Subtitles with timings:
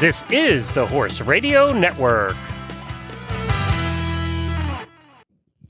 [0.00, 2.36] This is the Horse Radio Network.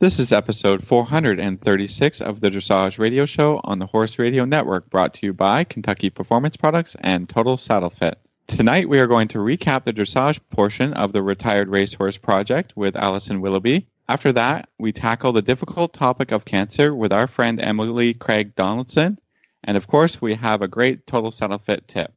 [0.01, 5.15] This is episode 436 of the Dressage Radio Show on the Horse Radio Network, brought
[5.15, 8.19] to you by Kentucky Performance Products and Total Saddle Fit.
[8.47, 12.97] Tonight, we are going to recap the dressage portion of the Retired Racehorse Project with
[12.97, 13.89] Allison Willoughby.
[14.11, 19.19] After that, we tackle the difficult topic of cancer with our friend Emily Craig Donaldson.
[19.65, 22.13] And of course, we have a great Total Saddle Fit tip.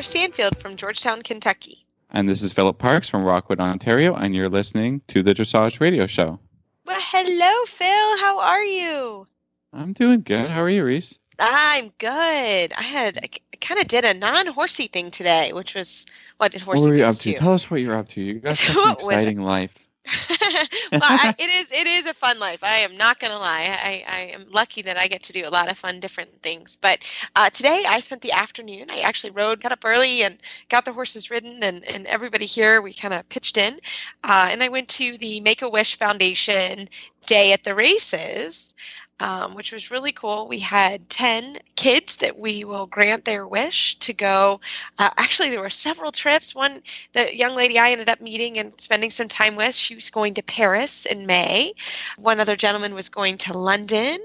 [0.00, 1.84] Reese Stanfield from Georgetown, Kentucky.
[2.08, 6.06] And this is Philip Parks from Rockwood, Ontario, and you're listening to the Dressage Radio
[6.06, 6.40] Show.
[6.86, 8.18] Well, hello, Phil.
[8.18, 9.26] How are you?
[9.74, 10.48] I'm doing good.
[10.48, 11.18] How are you, Reese?
[11.38, 12.72] I'm good.
[12.72, 16.06] I had I kind of did a non-horsey thing today, which was
[16.38, 17.34] what did horsey what were you up to?
[17.34, 18.22] Tell us what you're up to.
[18.22, 19.86] You got such an exciting life.
[20.98, 22.64] well, I, it is it is a fun life.
[22.64, 23.78] I am not going to lie.
[23.82, 26.78] I, I am lucky that I get to do a lot of fun different things.
[26.80, 27.00] But
[27.36, 28.90] uh, today I spent the afternoon.
[28.90, 32.80] I actually rode, got up early, and got the horses ridden, and, and everybody here
[32.80, 33.78] we kind of pitched in.
[34.24, 36.88] Uh, and I went to the Make a Wish Foundation
[37.26, 38.74] day at the races.
[39.20, 40.48] Um, which was really cool.
[40.48, 44.60] We had 10 kids that we will grant their wish to go.
[44.98, 46.54] Uh, actually, there were several trips.
[46.54, 46.80] One
[47.12, 50.34] the young lady I ended up meeting and spending some time with, she was going
[50.34, 51.74] to Paris in May.
[52.16, 54.18] One other gentleman was going to London.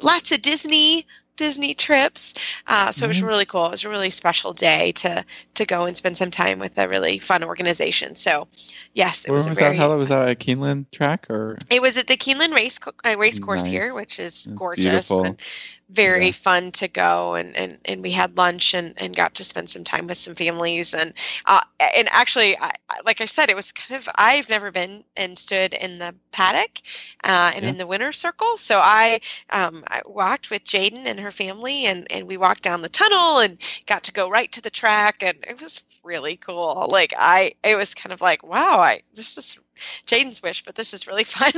[0.00, 2.34] Lots of Disney Disney trips.
[2.66, 3.66] Uh, so it was really cool.
[3.66, 6.88] It was a really special day to to go and spend some time with a
[6.88, 8.16] really fun organization.
[8.16, 8.48] So
[8.94, 9.70] yes, it Where was was, a very.
[9.70, 9.98] that held?
[9.98, 11.58] Was that at Keeneland track or?
[11.70, 15.24] It was at the Keeneland race uh, race course here, which is That's gorgeous beautiful.
[15.24, 15.40] and
[15.88, 16.32] very Yeah.
[16.32, 17.34] fun to go.
[17.34, 20.34] And, and and we had lunch and, and got to spend some time with some
[20.34, 20.94] families.
[20.94, 21.12] And
[21.46, 21.60] uh,
[21.96, 25.38] and actually, I, I- like I said, it was kind of I've never been and
[25.38, 26.80] stood in the paddock
[27.24, 27.70] uh, and Yeah.
[27.70, 28.56] in the winner's circle.
[28.56, 32.82] So I um, I walked with Jaden and her family, and and we walked down
[32.82, 36.88] the tunnel and got to go right to the track, and it was really cool.
[36.90, 39.58] Like I, it was kind of like wow, I this is
[40.06, 41.52] Jaden's wish, but this is really fun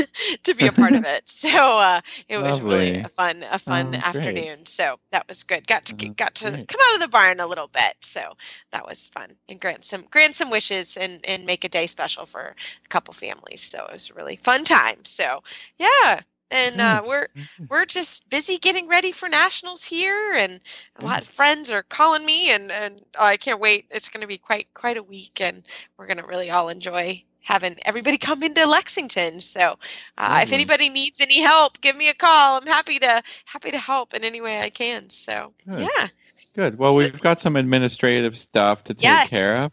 [0.45, 1.29] to be a part of it.
[1.29, 4.03] So uh, it was really a fun, a fun great.
[4.05, 4.67] afternoon.
[4.67, 5.67] So that was good.
[5.67, 6.69] Got to Sounds got to great.
[6.69, 7.95] come out of the barn a little bit.
[8.01, 8.35] So
[8.73, 12.27] that was fun and grant some grant some wishes and and make a day special
[12.27, 12.55] for
[12.85, 13.63] a couple families.
[13.63, 15.05] So it was a really fun time.
[15.05, 15.43] So
[15.79, 16.21] yeah.
[16.51, 17.29] And uh, we're
[17.69, 20.61] we're just busy getting ready for nationals here, and
[20.97, 23.87] a lot of friends are calling me, and and oh, I can't wait.
[23.91, 25.63] It's going to be quite quite a week, and
[25.99, 29.41] we're going to really all enjoy having everybody come into Lexington.
[29.41, 29.79] So,
[30.19, 32.59] uh, if anybody needs any help, give me a call.
[32.59, 35.11] I'm happy to happy to help in any way I can.
[35.11, 35.81] So, Good.
[35.81, 36.09] yeah,
[36.55, 36.79] Good.
[36.79, 39.31] Well, So- we've got some administrative stuff to take Yes.
[39.31, 39.73] care of.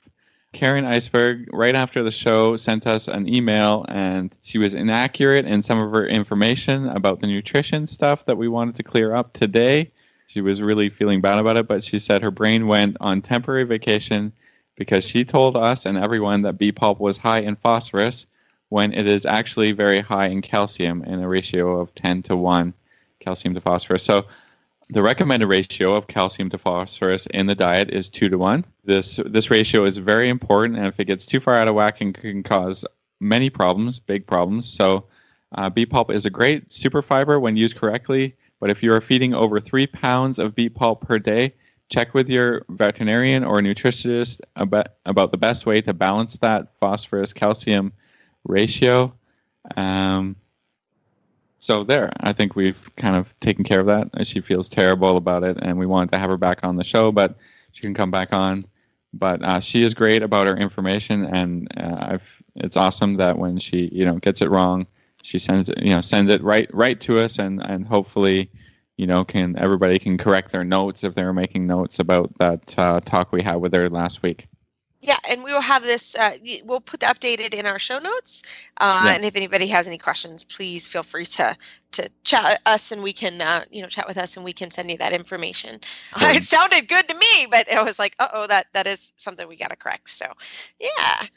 [0.55, 5.61] Karen Iceberg, right after the show, sent us an email and she was inaccurate in
[5.61, 9.91] some of her information about the nutrition stuff that we wanted to clear up today.
[10.27, 13.65] She was really feeling bad about it, but she said her brain went on temporary
[13.65, 14.31] vacation
[14.77, 18.25] because she told us and everyone that beet pulp was high in phosphorus
[18.69, 22.73] when it is actually very high in calcium in a ratio of 10 to 1
[23.19, 24.03] calcium to phosphorus.
[24.03, 24.25] So
[24.89, 28.65] the recommended ratio of calcium to phosphorus in the diet is two to one.
[28.83, 32.01] This this ratio is very important, and if it gets too far out of whack,
[32.01, 32.85] it can cause
[33.19, 34.67] many problems, big problems.
[34.67, 35.05] So,
[35.53, 38.35] uh, beet pulp is a great super fiber when used correctly.
[38.59, 41.53] But if you are feeding over three pounds of beet pulp per day,
[41.89, 47.33] check with your veterinarian or nutritionist about about the best way to balance that phosphorus
[47.33, 47.91] calcium
[48.43, 49.13] ratio.
[49.75, 50.35] Um,
[51.65, 54.27] so there, I think we've kind of taken care of that.
[54.27, 57.11] She feels terrible about it, and we wanted to have her back on the show,
[57.11, 57.37] but
[57.71, 58.63] she can come back on.
[59.13, 63.57] But uh, she is great about her information, and uh, I've, it's awesome that when
[63.57, 64.85] she you know gets it wrong,
[65.23, 68.51] she sends it you know sends it right right to us, and and hopefully
[68.97, 72.77] you know can everybody can correct their notes if they were making notes about that
[72.77, 74.47] uh, talk we had with her last week.
[75.05, 76.15] Yeah, and we will have this.
[76.15, 78.43] Uh, we'll put the updated in our show notes.
[78.79, 79.15] Uh, Yeah.
[79.15, 81.57] And if anybody has any questions, please feel free to
[81.93, 84.71] to chat us, and we can uh, you know chat with us, and we can
[84.71, 85.79] send you that information.
[86.13, 86.29] Cool.
[86.29, 89.47] it sounded good to me, but it was like, uh oh, that that is something
[89.47, 90.09] we got to correct.
[90.09, 90.27] So,
[90.79, 91.27] yeah.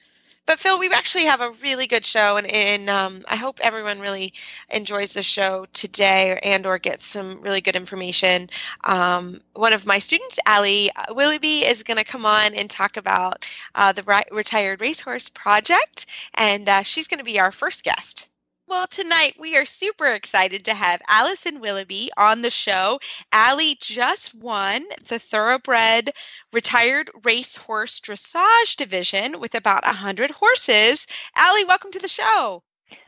[0.49, 4.01] But Phil, we actually have a really good show, and, and um, I hope everyone
[4.01, 4.33] really
[4.71, 8.49] enjoys the show today, and or gets some really good information.
[8.85, 13.47] Um, one of my students, Allie Willoughby, is going to come on and talk about
[13.75, 18.28] uh, the Retired Racehorse Project, and uh, she's going to be our first guest.
[18.69, 23.01] Well, tonight we are super excited to have Allison Willoughby on the show.
[23.33, 26.13] Allie just won the Thoroughbred
[26.53, 31.07] Retired Racehorse Dressage Division with about 100 horses.
[31.35, 32.63] Allie, welcome to the show.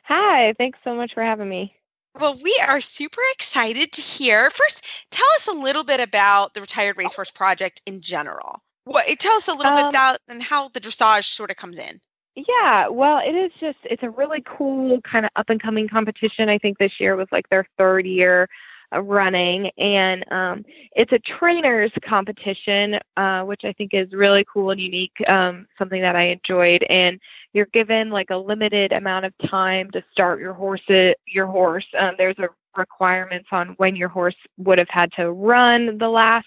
[0.04, 1.76] Hi, thanks so much for having me.
[2.18, 4.48] Well, we are super excited to hear.
[4.48, 8.62] First, tell us a little bit about the Retired Racehorse Project in general.
[8.84, 11.78] What, tell us a little um, bit about and how the dressage sort of comes
[11.78, 12.00] in.
[12.48, 16.48] Yeah, well, it is just it's a really cool kind of up and coming competition.
[16.48, 18.48] I think this year was like their third year
[18.94, 20.64] uh, running, and um,
[20.96, 25.16] it's a trainers competition, uh, which I think is really cool and unique.
[25.28, 27.20] Um, something that I enjoyed, and
[27.52, 30.82] you're given like a limited amount of time to start your horse.
[31.26, 31.86] Your horse.
[31.98, 36.46] Um, there's a requirements on when your horse would have had to run the last.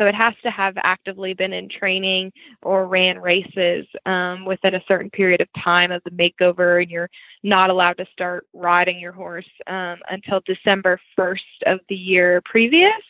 [0.00, 2.32] So it has to have actively been in training
[2.62, 7.10] or ran races um, within a certain period of time of the makeover, and you're
[7.42, 13.02] not allowed to start riding your horse um, until December 1st of the year previous.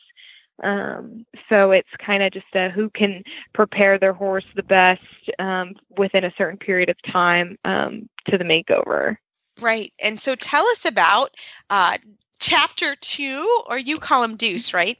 [0.65, 3.23] Um, so it's kind of just a who can
[3.55, 5.01] prepare their horse the best
[5.39, 9.17] um, within a certain period of time um, to the makeover.
[9.61, 9.93] Right.
[10.03, 11.37] And so tell us about
[11.71, 11.99] uh,
[12.41, 14.99] chapter two, or you call him Deuce, right?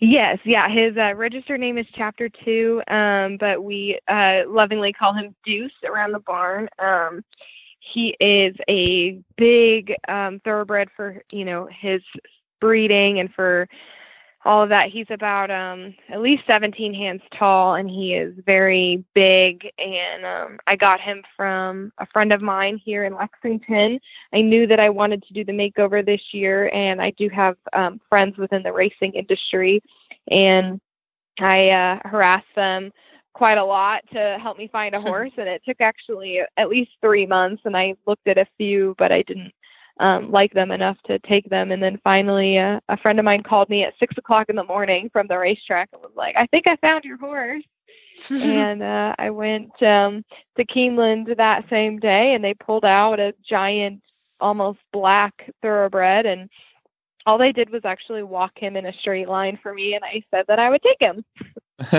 [0.00, 0.68] Yes, yeah.
[0.68, 5.72] His uh, registered name is Chapter Two, um, but we uh, lovingly call him Deuce
[5.84, 6.68] around the barn.
[6.78, 7.24] Um,
[7.80, 12.02] he is a big um, thoroughbred for you know his
[12.60, 13.68] breeding and for
[14.44, 14.90] all of that.
[14.90, 19.70] He's about um, at least 17 hands tall, and he is very big.
[19.78, 24.00] And um, I got him from a friend of mine here in Lexington.
[24.32, 27.56] I knew that I wanted to do the makeover this year, and I do have
[27.72, 29.82] um, friends within the racing industry,
[30.28, 30.80] and
[31.38, 32.92] I uh, harassed them
[33.34, 36.90] quite a lot to help me find a horse and it took actually at least
[37.00, 39.52] three months and i looked at a few but i didn't
[40.00, 41.70] um, like them enough to take them.
[41.72, 44.64] And then finally, uh, a friend of mine called me at six o'clock in the
[44.64, 47.64] morning from the racetrack and was like, "I think I found your horse."
[48.30, 50.24] and uh, I went um,
[50.56, 54.02] to Keeneland that same day, and they pulled out a giant,
[54.40, 56.50] almost black thoroughbred, and
[57.24, 60.22] all they did was actually walk him in a straight line for me, and I
[60.30, 61.24] said that I would take him.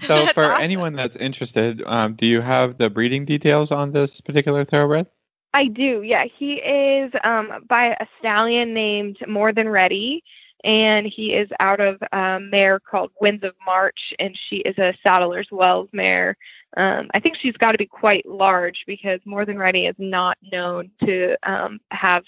[0.00, 0.62] so, for awesome.
[0.62, 5.06] anyone that's interested, um, do you have the breeding details on this particular thoroughbred?
[5.54, 6.02] I do.
[6.02, 10.24] Yeah, he is um, by a stallion named More Than Ready,
[10.64, 14.94] and he is out of a mare called Winds of March, and she is a
[15.04, 16.36] Sadler's Wells mare.
[16.76, 20.36] Um, I think she's got to be quite large because More Than Ready is not
[20.50, 22.24] known to um, have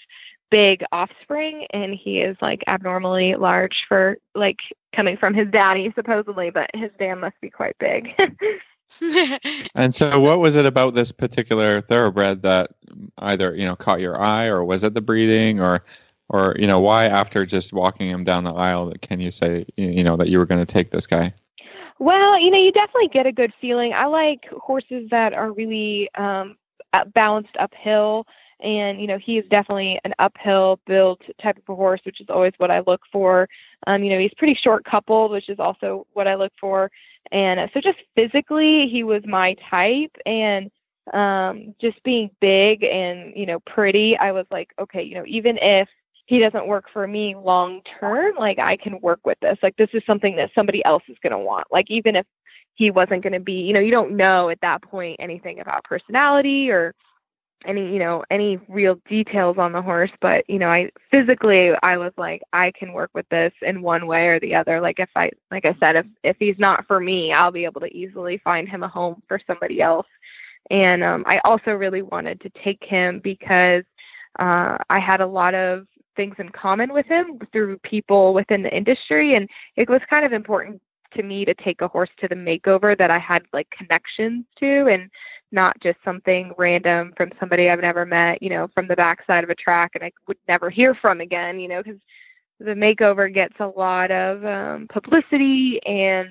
[0.49, 4.61] big offspring, and he is like abnormally large for like
[4.93, 8.15] coming from his daddy supposedly, but his dam must be quite big.
[9.75, 12.71] and so, what was it about this particular thoroughbred that
[13.19, 15.83] either you know caught your eye, or was it the breeding, or
[16.29, 19.65] or you know why after just walking him down the aisle that can you say
[19.75, 21.33] you know that you were going to take this guy?
[21.99, 23.93] Well, you know, you definitely get a good feeling.
[23.93, 26.55] I like horses that are really um,
[27.13, 28.27] balanced uphill
[28.59, 32.27] and you know he is definitely an uphill built type of a horse which is
[32.29, 33.47] always what i look for.
[33.85, 36.91] Um, you know he's pretty short coupled which is also what i look for.
[37.31, 40.15] And uh, so just physically he was my type.
[40.25, 40.71] And
[41.13, 45.57] um, just being big and you know pretty i was like okay you know even
[45.61, 45.87] if
[46.25, 49.57] he doesn't work for me long term like i can work with this.
[49.63, 51.67] Like this is something that somebody else is going to want.
[51.71, 52.25] Like even if
[52.75, 55.83] he wasn't going to be you know you don't know at that point anything about
[55.83, 56.93] personality or
[57.65, 61.97] any you know any real details on the horse but you know i physically i
[61.97, 64.79] was like i can work with this in one way or the other.
[64.79, 67.81] Like if i like i said if if he's not for me i'll be able
[67.81, 70.07] to easily find him a home for somebody else.
[70.69, 73.83] And um, i also really wanted to take him because
[74.39, 78.75] uh, i had a lot of things in common with him through people within the
[78.75, 80.81] industry and it was kind of important
[81.13, 84.87] to me to take a horse to the makeover that i had like connections to
[84.87, 85.09] and
[85.51, 89.49] not just something random from somebody I've never met, you know, from the backside of
[89.49, 91.99] a track and I would never hear from again, you know, because
[92.59, 96.29] the makeover gets a lot of um, publicity and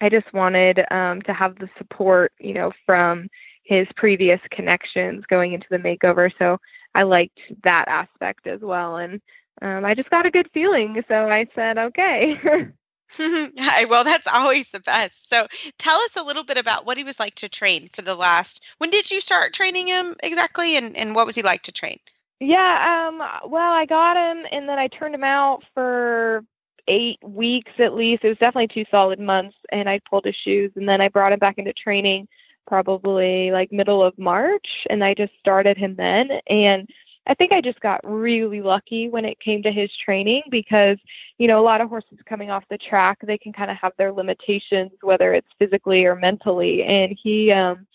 [0.00, 3.28] I just wanted um, to have the support, you know, from
[3.64, 6.30] his previous connections going into the makeover.
[6.38, 6.58] So
[6.94, 8.96] I liked that aspect as well.
[8.96, 9.20] And
[9.62, 11.02] um, I just got a good feeling.
[11.08, 12.36] So I said, okay.
[13.88, 15.28] well, that's always the best.
[15.28, 15.46] So,
[15.78, 18.64] tell us a little bit about what he was like to train for the last.
[18.78, 21.98] When did you start training him exactly, and and what was he like to train?
[22.40, 23.18] Yeah, um,
[23.50, 26.44] well, I got him, and then I turned him out for
[26.88, 28.24] eight weeks at least.
[28.24, 31.32] It was definitely two solid months, and I pulled his shoes, and then I brought
[31.32, 32.28] him back into training
[32.66, 36.40] probably like middle of March, and I just started him then.
[36.46, 36.88] And
[37.26, 40.98] I think I just got really lucky when it came to his training because,
[41.38, 43.92] you know, a lot of horses coming off the track, they can kind of have
[43.96, 46.82] their limitations, whether it's physically or mentally.
[46.82, 47.86] And he um,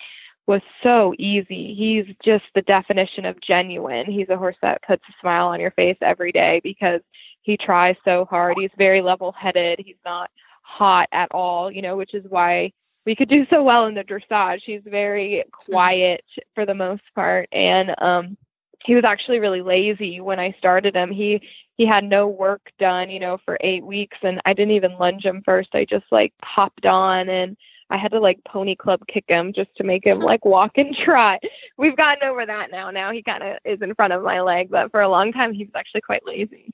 [0.46, 1.74] was so easy.
[1.74, 4.06] He's just the definition of genuine.
[4.06, 7.02] He's a horse that puts a smile on your face every day because
[7.42, 8.56] he tries so hard.
[8.58, 9.80] He's very level headed.
[9.80, 10.32] He's not
[10.62, 12.72] hot at all, you know, which is why
[13.06, 14.62] we could do so well in the dressage.
[14.64, 16.24] He's very quiet
[16.56, 17.50] for the most part.
[17.52, 18.38] And, um,
[18.86, 21.12] he was actually really lazy when I started him.
[21.12, 21.42] He
[21.76, 25.24] he had no work done, you know, for eight weeks, and I didn't even lunge
[25.24, 25.70] him first.
[25.74, 27.56] I just like hopped on, and
[27.90, 30.96] I had to like pony club kick him just to make him like walk and
[30.96, 31.42] trot.
[31.78, 32.92] We've gotten over that now.
[32.92, 35.54] Now he kind of is in front of my leg, but for a long time
[35.54, 36.74] he was actually quite lazy.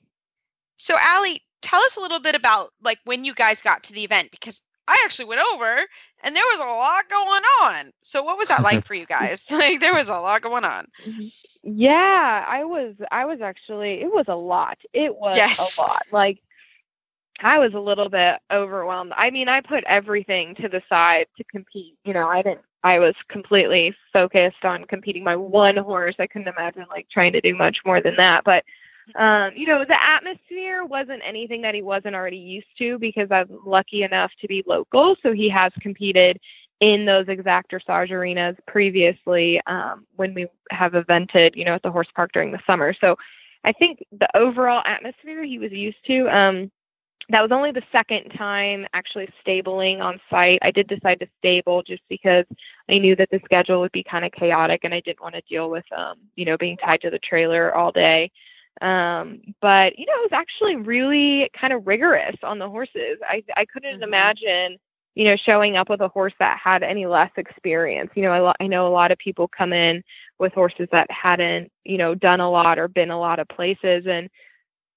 [0.76, 4.04] So Allie, tell us a little bit about like when you guys got to the
[4.04, 5.76] event because I actually went over
[6.22, 7.90] and there was a lot going on.
[8.02, 9.46] So what was that like for you guys?
[9.50, 10.86] Like there was a lot going on.
[11.04, 11.26] Mm-hmm.
[11.62, 14.78] Yeah, I was I was actually it was a lot.
[14.92, 15.78] It was yes.
[15.78, 16.02] a lot.
[16.12, 16.42] Like
[17.40, 19.12] I was a little bit overwhelmed.
[19.16, 21.96] I mean, I put everything to the side to compete.
[22.04, 26.16] You know, I didn't I was completely focused on competing my one horse.
[26.18, 28.44] I couldn't imagine like trying to do much more than that.
[28.44, 28.64] But
[29.16, 33.48] um, you know, the atmosphere wasn't anything that he wasn't already used to because I'm
[33.64, 35.16] lucky enough to be local.
[35.22, 36.40] So he has competed
[36.80, 41.90] in those exact dressage arenas previously um, when we have evented, you know, at the
[41.90, 42.94] horse park during the summer.
[43.00, 43.16] So
[43.62, 46.28] I think the overall atmosphere he was used to.
[46.28, 46.70] Um,
[47.30, 50.58] that was only the second time actually stabling on site.
[50.60, 52.44] I did decide to stable just because
[52.90, 55.40] I knew that the schedule would be kind of chaotic and I didn't want to
[55.48, 58.30] deal with, um, you know, being tied to the trailer all day.
[58.84, 63.18] Um, but you know, it was actually really kind of rigorous on the horses.
[63.22, 64.02] I I couldn't mm-hmm.
[64.02, 64.78] imagine,
[65.14, 68.10] you know, showing up with a horse that had any less experience.
[68.14, 70.04] You know, I I know a lot of people come in
[70.38, 74.06] with horses that hadn't, you know, done a lot or been a lot of places
[74.06, 74.28] and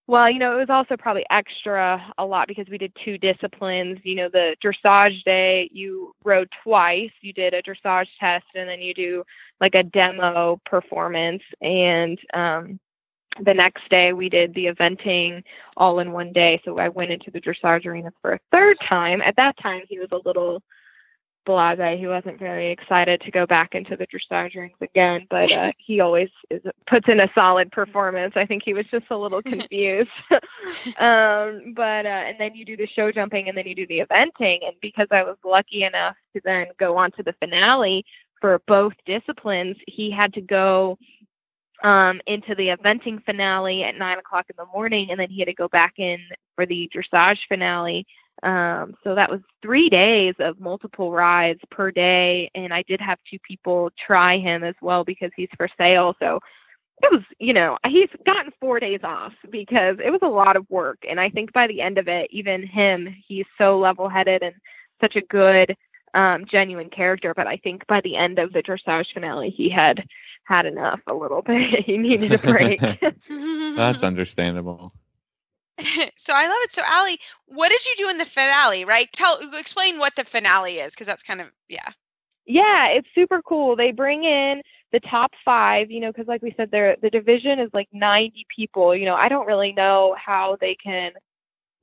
[0.07, 3.99] well, you know, it was also probably extra a lot because we did two disciplines.
[4.03, 7.11] You know, the dressage day, you rode twice.
[7.21, 9.23] You did a dressage test and then you do
[9.59, 11.43] like a demo performance.
[11.61, 12.79] And um,
[13.43, 15.43] the next day we did the eventing
[15.75, 16.61] all in one day.
[16.65, 19.21] So I went into the dressage arena for a third time.
[19.21, 20.61] At that time, he was a little
[21.47, 21.99] blase.
[21.99, 26.01] He wasn't very excited to go back into the dressage rings again, but uh, he
[26.01, 28.33] always is, puts in a solid performance.
[28.35, 30.09] I think he was just a little confused.
[30.99, 33.99] um, but uh, and then you do the show jumping, and then you do the
[33.99, 34.59] eventing.
[34.67, 38.05] And because I was lucky enough to then go on to the finale
[38.39, 40.97] for both disciplines, he had to go
[41.83, 45.47] um, into the eventing finale at nine o'clock in the morning, and then he had
[45.47, 46.19] to go back in
[46.55, 48.05] for the dressage finale.
[48.43, 53.19] Um, so that was three days of multiple rides per day, and I did have
[53.29, 56.15] two people try him as well because he's for sale.
[56.19, 56.39] So
[57.03, 60.69] it was, you know, he's gotten four days off because it was a lot of
[60.69, 60.99] work.
[61.07, 64.55] And I think by the end of it, even him, he's so level headed and
[64.99, 65.75] such a good,
[66.15, 67.33] um, genuine character.
[67.35, 70.07] But I think by the end of the dressage finale, he had
[70.47, 71.83] had enough a little bit.
[71.85, 72.79] he needed a break.
[73.29, 74.93] That's understandable.
[76.15, 76.71] so I love it.
[76.71, 78.85] So Allie, what did you do in the finale?
[78.85, 79.11] Right?
[79.13, 81.89] Tell, explain what the finale is, because that's kind of yeah.
[82.47, 83.75] Yeah, it's super cool.
[83.75, 87.59] They bring in the top five, you know, because like we said, there the division
[87.59, 88.95] is like 90 people.
[88.95, 91.11] You know, I don't really know how they can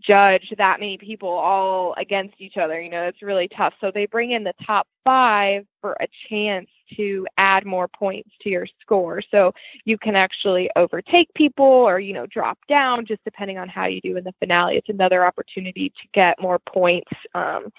[0.07, 2.81] judge that many people all against each other.
[2.81, 3.75] You know, it's really tough.
[3.81, 8.51] So they bring in the top five for a chance to add more points to
[8.51, 9.23] your score.
[9.31, 13.87] So you can actually overtake people or, you know, drop down just depending on how
[13.87, 14.77] you do in the finale.
[14.77, 17.11] It's another opportunity to get more points.
[17.35, 17.73] Um,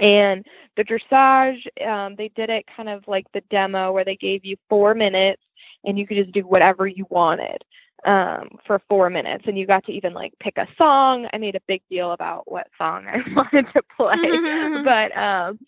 [0.00, 0.46] and
[0.76, 4.56] the dressage, um, they did it kind of like the demo where they gave you
[4.68, 5.42] four minutes
[5.84, 7.62] and you could just do whatever you wanted
[8.04, 11.26] um, for four minutes, and you got to even like pick a song.
[11.32, 15.58] I made a big deal about what song I wanted to play, but um,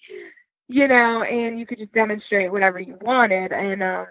[0.68, 3.52] you know, and you could just demonstrate whatever you wanted.
[3.52, 4.06] And um,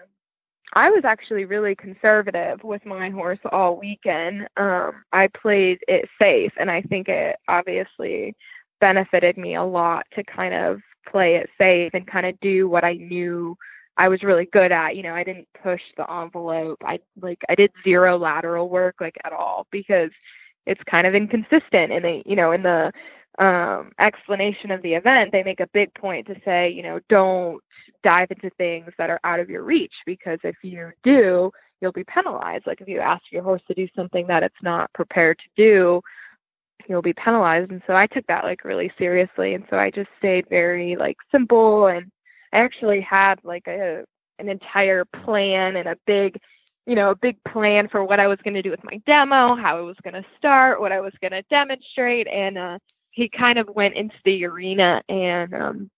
[0.74, 4.46] I was actually really conservative with my horse all weekend.
[4.56, 8.36] Um, I played it safe, and I think it obviously
[8.80, 12.84] benefited me a lot to kind of play it safe and kind of do what
[12.84, 13.56] I knew
[14.00, 14.96] I was really good at.
[14.96, 16.78] You know, I didn't push the envelope.
[16.82, 20.10] I like I did zero lateral work like at all because
[20.64, 21.92] it's kind of inconsistent.
[21.92, 22.90] And they, you know, in the
[23.38, 27.60] um, explanation of the event, they make a big point to say, you know, don't
[28.02, 31.50] dive into things that are out of your reach because if you do,
[31.82, 32.66] you'll be penalized.
[32.66, 36.00] Like if you ask your horse to do something that it's not prepared to do,
[36.88, 37.70] you'll be penalized.
[37.70, 39.52] And so I took that like really seriously.
[39.52, 42.10] And so I just stayed very like simple and
[42.52, 44.04] I actually had like a
[44.38, 46.40] an entire plan and a big
[46.86, 49.54] you know, a big plan for what I was going to do with my demo,
[49.54, 52.26] how I was going to start, what I was going to demonstrate.
[52.26, 52.78] And uh,
[53.10, 55.02] he kind of went into the arena.
[55.08, 55.90] And um,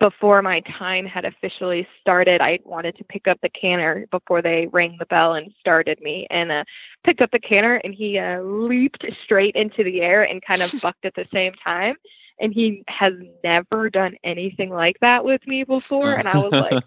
[0.00, 4.66] before my time had officially started, I wanted to pick up the canter before they
[4.66, 6.26] rang the bell and started me.
[6.28, 6.64] And uh,
[7.04, 10.74] picked up the canter, and he uh, leaped straight into the air and kind of
[10.82, 11.94] bucked at the same time.
[12.40, 16.14] And he has never done anything like that with me before.
[16.14, 16.80] And I was like,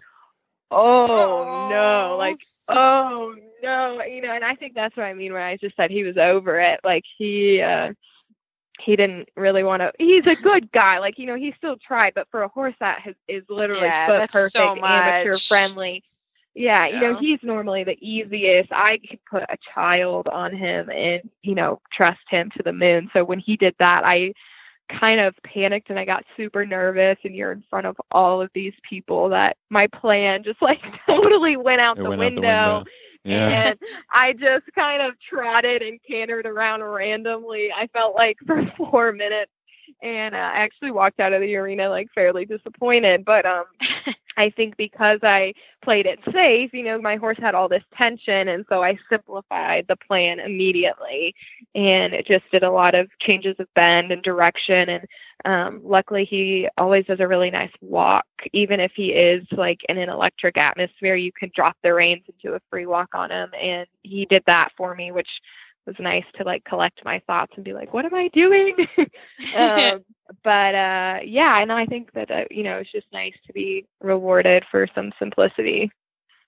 [0.70, 2.38] oh no, like
[2.68, 5.90] oh no, you know, and I think that's what I mean when I just said
[5.90, 6.80] he was over it.
[6.84, 7.92] Like he uh
[8.80, 10.98] he didn't really want to he's a good guy.
[10.98, 14.06] Like, you know, he still tried, but for a horse that has, is literally Yeah,
[14.06, 16.02] foot that's perfect, so amateur friendly.
[16.54, 18.72] Yeah, you know, he's normally the easiest.
[18.72, 23.08] I could put a child on him and, you know, trust him to the moon.
[23.12, 24.32] So when he did that, I
[24.98, 28.50] kind of panicked and I got super nervous and you're in front of all of
[28.54, 32.74] these people that my plan just like totally went out, the, went out the window.
[32.78, 32.84] window.
[33.24, 33.48] Yeah.
[33.48, 33.78] And
[34.10, 37.70] I just kind of trotted and cantered around randomly.
[37.72, 39.52] I felt like for four minutes,
[40.02, 43.24] and uh, I actually walked out of the arena like fairly disappointed.
[43.24, 43.64] But um,
[44.40, 48.48] I think because I played it safe, you know, my horse had all this tension,
[48.48, 51.34] and so I simplified the plan immediately,
[51.74, 54.88] and it just did a lot of changes of bend and direction.
[54.88, 55.04] And
[55.44, 59.98] um, luckily, he always does a really nice walk, even if he is like in
[59.98, 61.16] an electric atmosphere.
[61.16, 64.42] You can drop the reins and do a free walk on him, and he did
[64.46, 65.40] that for me, which
[65.90, 68.76] was nice to like collect my thoughts and be like, "What am I doing?"
[69.56, 70.04] um,
[70.44, 73.86] but uh, yeah, and I think that uh, you know it's just nice to be
[74.00, 75.90] rewarded for some simplicity.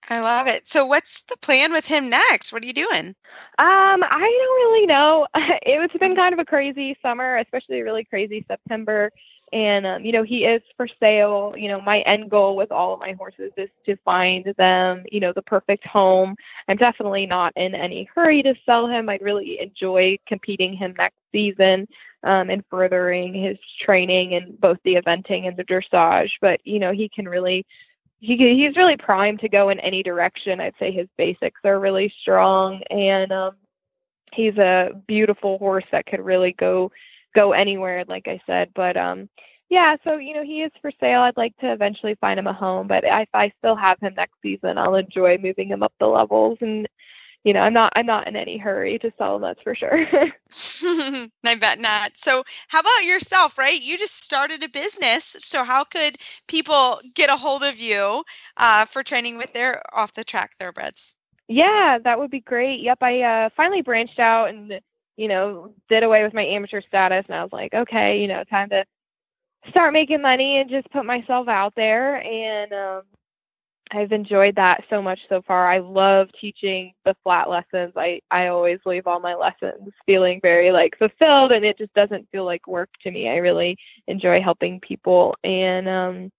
[0.09, 0.67] I love it.
[0.67, 2.53] So what's the plan with him next?
[2.53, 3.15] What are you doing?
[3.59, 5.27] Um, I don't really know.
[5.65, 9.11] It's been kind of a crazy summer, especially a really crazy September.
[9.53, 11.55] And um, you know, he is for sale.
[11.57, 15.21] You know, my end goal with all of my horses is to find them, you
[15.21, 16.35] know, the perfect home.
[16.69, 19.09] I'm definitely not in any hurry to sell him.
[19.09, 21.87] I'd really enjoy competing him next season
[22.25, 26.31] um, and furthering his training in both the eventing and the dressage.
[26.41, 27.67] But you know, he can really
[28.21, 30.61] he he's really primed to go in any direction.
[30.61, 33.57] I'd say his basics are really strong, and um,
[34.33, 36.91] he's a beautiful horse that could really go
[37.35, 38.71] go anywhere, like I said.
[38.75, 39.29] But um,
[39.69, 41.23] yeah, so you know he is for sale.
[41.23, 44.35] I'd like to eventually find him a home, but if I still have him next
[44.43, 46.59] season, I'll enjoy moving him up the levels.
[46.61, 46.89] And
[47.45, 49.43] you know, I'm not I'm not in any hurry to sell him.
[49.43, 50.07] That's for sure.
[51.45, 52.17] I bet not.
[52.17, 53.81] So, how about yourself, right?
[53.81, 55.37] You just started a business.
[55.39, 58.23] So, how could people get a hold of you
[58.59, 61.15] uh, for training with their off the track thoroughbreds?
[61.49, 62.81] Yeah, that would be great.
[62.81, 64.81] Yep, I uh, finally branched out and
[65.17, 68.45] you know did away with my amateur status, and I was like, okay, you know,
[68.45, 68.85] time to
[69.69, 72.23] start making money and just put myself out there.
[72.23, 73.03] And um,
[73.93, 75.69] I've enjoyed that so much so far.
[75.69, 77.93] I love teaching the flat lessons.
[77.97, 82.29] I I always leave all my lessons feeling very like fulfilled, and it just doesn't
[82.33, 83.29] feel like work to me.
[83.29, 83.77] I really
[84.09, 86.33] enjoy helping people, and um,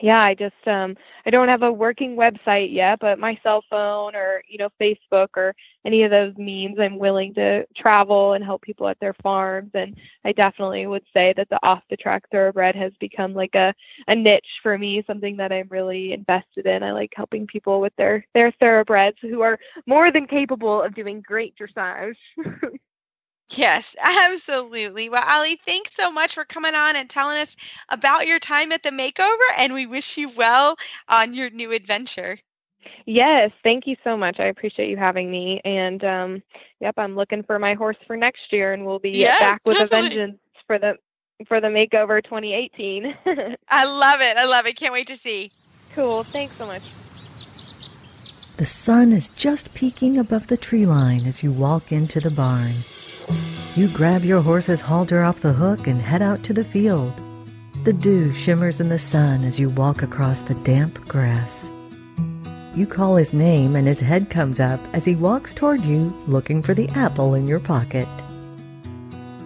[0.00, 4.14] yeah, I just um I don't have a working website yet, but my cell phone
[4.16, 5.54] or you know Facebook or
[5.84, 9.70] any of those means, I'm willing to travel and help people at their farms.
[9.74, 13.72] And I definitely would say that the off the track thoroughbred has become like a
[14.08, 16.82] a niche for me, something that I'm really invested in.
[16.82, 21.20] I like helping people with their their thoroughbreds who are more than capable of doing
[21.22, 22.16] great dressage.
[23.50, 25.08] Yes, absolutely.
[25.08, 27.56] Well, Allie, thanks so much for coming on and telling us
[27.90, 30.76] about your time at the makeover, and we wish you well
[31.08, 32.38] on your new adventure.
[33.06, 34.36] Yes, thank you so much.
[34.40, 35.60] I appreciate you having me.
[35.64, 36.42] And um,
[36.80, 39.80] yep, I'm looking for my horse for next year, and we'll be Yeah, back with
[39.80, 40.94] a vengeance for the
[41.48, 43.14] for the makeover 2018.
[43.68, 44.36] I love it.
[44.36, 44.76] I love it.
[44.76, 45.52] Can't wait to see.
[45.90, 46.24] cool.
[46.32, 46.82] Thanks so much.
[48.56, 52.84] The sun is just peeking above the tree line as you walk into the barn.
[53.76, 57.12] You grab your horse's halter off the hook and head out to the field.
[57.82, 61.72] The dew shimmers in the sun as you walk across the damp grass.
[62.76, 66.62] You call his name and his head comes up as he walks toward you looking
[66.62, 68.06] for the apple in your pocket.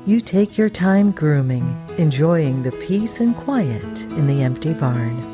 [0.05, 5.25] You take your time grooming, enjoying the peace and quiet in the empty barn.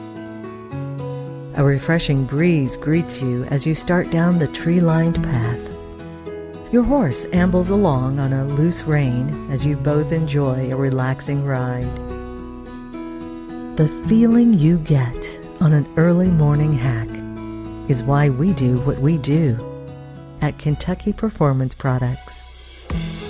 [1.57, 5.74] A refreshing breeze greets you as you start down the tree lined path.
[6.75, 11.95] Your horse ambles along on a loose rein as you both enjoy a relaxing ride.
[13.77, 17.07] The feeling you get on an early morning hack
[17.89, 19.57] is why we do what we do
[20.43, 22.43] at Kentucky Performance Products.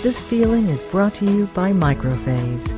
[0.02, 2.72] This feeling is brought to you by Micro-Phase.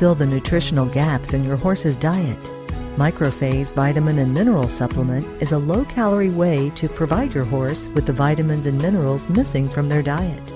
[0.00, 2.55] Fill the nutritional gaps in your horse's diet
[2.98, 8.06] Micro-Phase Vitamin and Mineral Supplement is a low calorie way to provide your horse with
[8.06, 10.46] the vitamins and minerals missing from their diet.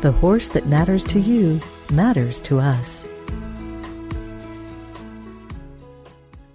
[0.00, 1.60] The horse that matters to you
[1.92, 3.04] matters to us.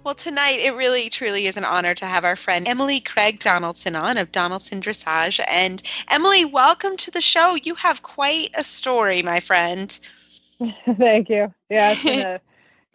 [0.02, 3.94] Well, tonight it really truly is an honor to have our friend Emily Craig Donaldson
[3.94, 5.44] on of Donaldson Dressage.
[5.46, 7.54] And Emily, welcome to the show.
[7.62, 9.98] You have quite a story, my friend.
[10.96, 11.52] Thank you.
[11.68, 12.40] Yeah, it's been a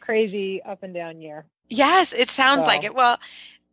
[0.04, 1.46] crazy up and down year.
[1.70, 2.68] Yes, it sounds so.
[2.68, 2.94] like it.
[2.94, 3.18] Well,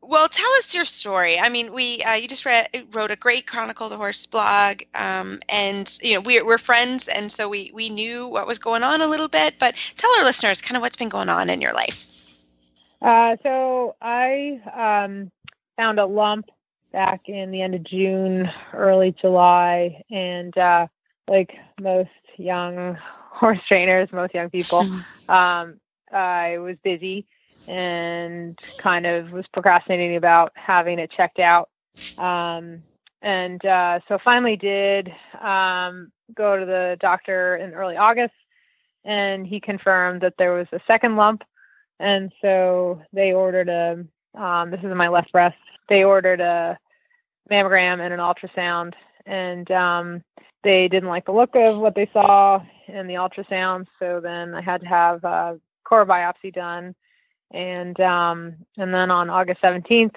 [0.03, 1.39] well, tell us your story.
[1.39, 5.41] I mean, we uh, you just read, wrote a great Chronicle the Horse blog, um,
[5.49, 9.03] and you know we're, we're friends, and so we we knew what was going on
[9.03, 9.55] a little bit.
[9.59, 12.07] But tell our listeners kind of what's been going on in your life.
[13.03, 15.31] Uh, so I um,
[15.77, 16.47] found a lump
[16.93, 20.87] back in the end of June, early July, and uh,
[21.29, 22.97] like most young
[23.31, 24.87] horse trainers, most young people,
[25.29, 25.81] um,
[26.13, 27.27] I was busy
[27.69, 31.69] and kind of was procrastinating about having it checked out.
[32.19, 32.81] Um,
[33.23, 38.35] and uh, so finally did um, go to the doctor in early August,
[39.05, 41.45] and he confirmed that there was a second lump.
[41.99, 46.79] And so they ordered a, um, this is in my left breast, they ordered a
[47.51, 48.95] mammogram and an ultrasound.
[49.27, 50.25] And um,
[50.63, 53.87] they didn't like the look of what they saw in the ultrasound.
[53.99, 55.61] So then I had to have a
[55.91, 56.95] core biopsy done
[57.51, 60.15] and um, and then on August 17th,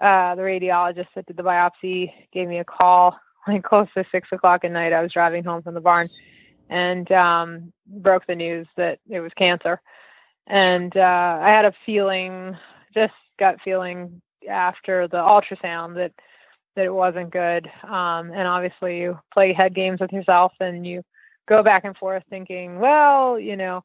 [0.00, 4.28] uh, the radiologist that did the biopsy gave me a call like close to six
[4.32, 4.92] o'clock at night.
[4.92, 6.08] I was driving home from the barn
[6.68, 9.80] and um, broke the news that it was cancer.
[10.46, 12.56] And uh, I had a feeling,
[12.94, 16.12] just gut feeling after the ultrasound that
[16.76, 17.66] that it wasn't good.
[17.84, 21.02] Um, and obviously, you play head games with yourself and you
[21.48, 23.82] go back and forth thinking, well, you know,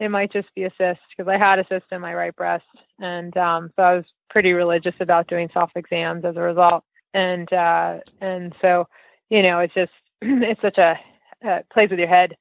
[0.00, 2.64] it might just be a cyst because I had a cyst in my right breast,
[3.00, 6.84] and um, so I was pretty religious about doing self exams as a result.
[7.14, 8.88] And uh, and so,
[9.30, 10.98] you know, it's just it's such a
[11.46, 12.36] uh, plays with your head.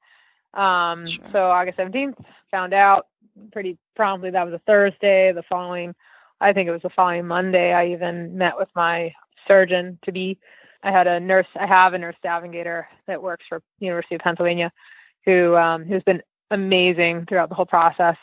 [0.54, 1.26] Um, sure.
[1.32, 2.18] So August seventeenth,
[2.50, 3.08] found out
[3.52, 4.32] pretty promptly.
[4.32, 5.32] That was a Thursday.
[5.32, 5.94] The following,
[6.40, 7.74] I think it was the following Monday.
[7.74, 9.14] I even met with my
[9.48, 10.40] surgeon to be.
[10.84, 11.48] I had a nurse.
[11.56, 14.72] I have a nurse navigator that works for University of Pennsylvania,
[15.26, 18.18] who um, who's been amazing throughout the whole process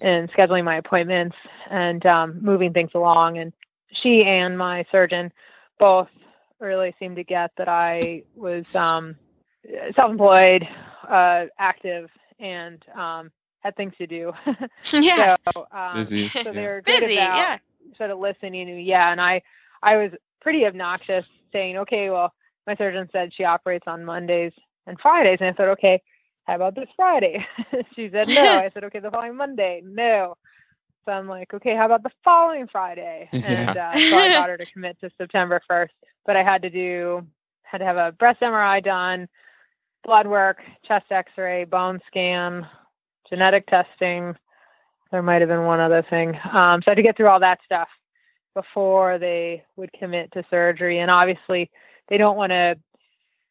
[0.00, 1.36] and scheduling my appointments
[1.70, 3.38] and um, moving things along.
[3.38, 3.52] And
[3.90, 5.32] she and my surgeon
[5.78, 6.08] both
[6.60, 9.16] really seemed to get that I was um,
[9.94, 10.68] self-employed,
[11.08, 14.32] uh, active, and um, had things to do.
[14.92, 15.36] yeah.
[15.52, 16.28] So, um, Busy.
[16.28, 17.58] so they were Busy, about yeah.
[17.96, 18.80] sort of listening.
[18.80, 19.42] Yeah, and I,
[19.82, 22.32] I was pretty obnoxious, saying, "Okay, well,
[22.66, 24.52] my surgeon said she operates on Mondays
[24.86, 26.02] and Fridays," and I thought, "Okay,
[26.48, 27.46] how about this Friday?
[27.94, 28.40] she said, no.
[28.42, 30.34] I said, okay, the following Monday, no.
[31.04, 33.28] So I'm like, okay, how about the following Friday?
[33.44, 35.90] And uh, so I got her to commit to September 1st.
[36.24, 37.26] But I had to do,
[37.64, 39.28] had to have a breast MRI done,
[40.04, 42.66] blood work, chest x ray, bone scan,
[43.28, 44.34] genetic testing.
[45.12, 46.30] There might have been one other thing.
[46.50, 47.88] Um, so I had to get through all that stuff
[48.54, 51.00] before they would commit to surgery.
[51.00, 51.70] And obviously,
[52.08, 52.78] they don't want to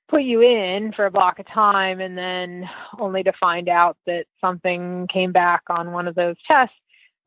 [0.08, 4.26] put you in for a block of time and then only to find out that
[4.39, 6.76] something came back on one of those tests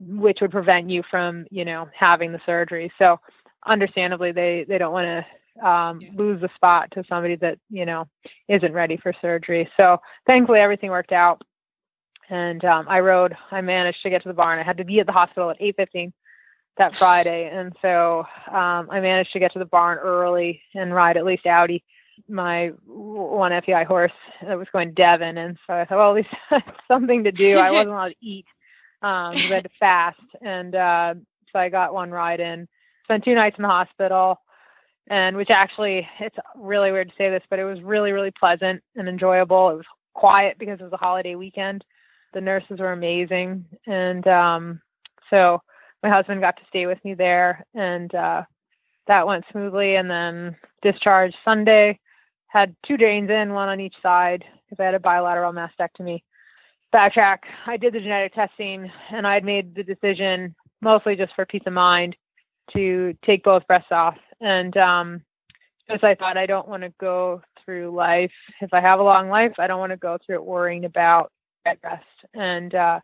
[0.01, 2.91] which would prevent you from you know having the surgery.
[2.99, 3.21] So
[3.67, 6.11] understandably they they don't want to um, yeah.
[6.15, 8.09] lose the spot to somebody that you know
[8.49, 9.69] isn't ready for surgery.
[9.77, 11.43] So thankfully everything worked out.
[12.31, 15.01] And um, i rode i managed to get to the barn i had to be
[15.01, 16.13] at the hospital at 8.15
[16.77, 17.51] that friday.
[17.53, 21.45] And so um, i managed to get to the barn early and ride at least
[21.45, 21.85] audi
[22.31, 24.13] my one FEI horse
[24.43, 27.59] that was going to Devon, and so I thought, well, at least something to do.
[27.59, 28.47] I wasn't allowed to eat
[29.03, 31.15] um, I had to fast, and uh,
[31.53, 32.69] so I got one ride in.
[33.05, 34.41] Spent two nights in the hospital,
[35.09, 38.83] and which actually it's really weird to say this, but it was really really pleasant
[38.97, 39.71] and enjoyable.
[39.71, 41.83] It was quiet because it was a holiday weekend.
[42.35, 44.81] The nurses were amazing, and um,
[45.31, 45.63] so
[46.03, 48.43] my husband got to stay with me there, and uh,
[49.07, 49.97] that went smoothly.
[49.97, 51.99] And then discharged Sunday
[52.51, 56.23] had two drains in, one on each side, because I had a bilateral mastectomy.
[56.93, 61.63] Backtrack, I did the genetic testing and I'd made the decision, mostly just for peace
[61.67, 62.17] of mind,
[62.75, 64.19] to take both breasts off.
[64.41, 65.23] And um,
[65.89, 68.33] I thought I don't want to go through life.
[68.61, 71.31] If I have a long life, I don't want to go through it worrying about
[71.65, 72.05] bed rest.
[72.35, 72.99] And uh,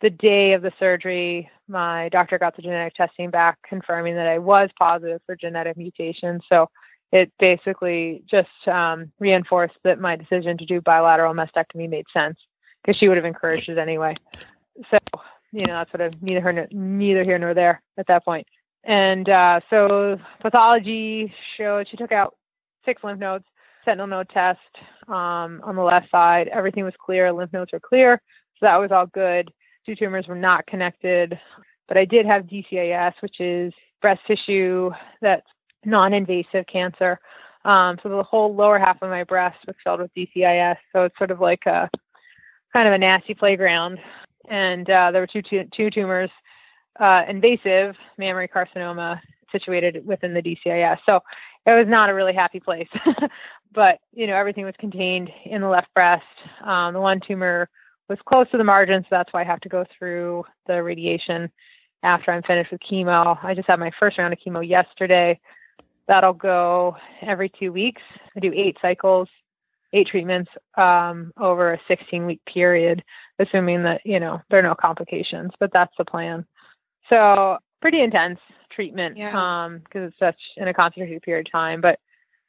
[0.00, 4.38] the day of the surgery, my doctor got the genetic testing back confirming that I
[4.38, 6.40] was positive for genetic mutation.
[6.48, 6.68] So
[7.12, 12.38] it basically just um, reinforced that my decision to do bilateral mastectomy made sense
[12.82, 14.14] because she would have encouraged it anyway.
[14.90, 14.98] So
[15.54, 18.46] you know, that's sort of neither her, neither here nor there at that point.
[18.82, 22.34] And uh, so pathology showed she took out
[22.84, 23.44] six lymph nodes,
[23.84, 24.58] sentinel node test
[25.06, 26.48] um, on the left side.
[26.48, 27.32] Everything was clear.
[27.32, 28.20] Lymph nodes were clear.
[28.58, 29.52] So that was all good.
[29.86, 31.38] Two tumors were not connected.
[31.86, 34.90] But I did have DCIS, which is breast tissue
[35.20, 35.46] that's
[35.86, 37.18] non invasive cancer.
[37.64, 40.76] Um, so the whole lower half of my breast was filled with DCIS.
[40.92, 41.90] So it's sort of like a
[42.72, 43.98] kind of a nasty playground.
[44.48, 46.30] And uh, there were two, two, two tumors,
[47.00, 49.20] uh, invasive mammary carcinoma
[49.50, 50.98] situated within the DCIS.
[51.06, 51.20] So
[51.64, 52.88] it was not a really happy place.
[53.72, 56.24] but, you know, everything was contained in the left breast.
[56.62, 57.70] Um, the one tumor
[58.08, 61.50] was close to the margin, so that's why I have to go through the radiation
[62.02, 63.38] after I'm finished with chemo.
[63.42, 65.40] I just had my first round of chemo yesterday.
[66.06, 68.02] That'll go every two weeks.
[68.36, 69.28] I do eight cycles,
[69.92, 73.02] eight treatments um, over a 16 week period,
[73.38, 76.44] assuming that, you know, there are no complications, but that's the plan.
[77.08, 78.40] So pretty intense
[78.70, 79.64] treatment because Yeah.
[79.64, 81.80] um, it's such in a concentrated period of time.
[81.80, 82.00] But,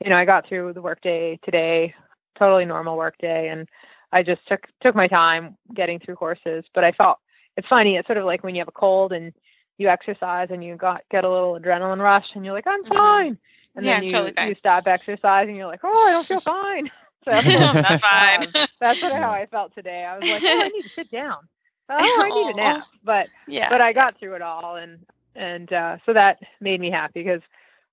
[0.04, 1.94] you know, I got through the workday today,
[2.38, 3.50] totally normal workday.
[3.50, 3.70] And
[4.12, 7.20] I just took, took my time getting through horses, but I felt
[7.58, 7.96] it's funny.
[7.96, 9.34] It's sort of like when you have a cold and
[9.78, 12.94] you exercise and you got get a little adrenaline rush and you're like, I'm Mhm.
[12.94, 13.38] fine.
[13.76, 14.48] And Yeah, then you, totally fine.
[14.48, 16.90] you stop exercising and you're like, oh, I don't feel fine.
[17.26, 17.32] So
[17.82, 18.40] Not fine.
[18.40, 20.06] um, that's sort of how I felt today.
[20.06, 21.48] I was like, oh, I need to sit down.
[21.90, 22.88] Oh, I need a nap.
[23.04, 23.70] But yeah.
[23.70, 25.00] but I got through it all and
[25.36, 27.42] and uh, so that made me happy because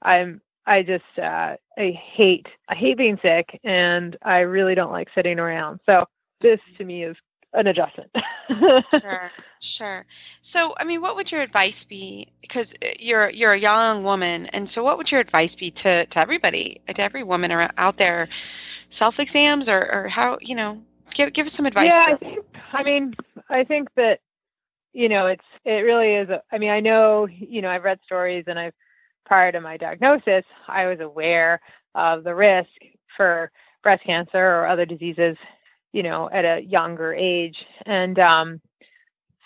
[0.03, 5.09] I'm I just uh, I hate I hate being sick and I really don't like
[5.15, 5.81] sitting around.
[5.87, 6.07] So
[6.41, 7.17] this to me is
[7.55, 8.11] an adjustment.
[8.89, 10.05] sure sure.
[10.43, 12.29] So i mean what would your advice be?
[12.41, 16.07] Because uh, you're you're a young woman and so what would your advice be to
[16.07, 18.29] to everybody to every woman around, out there?
[18.91, 20.83] Self exams or or how you know
[21.15, 23.15] give give us some advice yeah, I, think, I mean,
[23.49, 24.21] I think that
[24.93, 26.29] you know, it's it really is.
[26.29, 28.75] A, I mean, I know you know, I've read stories, and I've
[29.25, 31.61] prior to my diagnosis, I was aware
[31.95, 32.71] of the risk
[33.17, 33.51] for
[33.83, 35.37] breast cancer or other diseases,
[35.93, 38.61] you know, at a younger age, and um,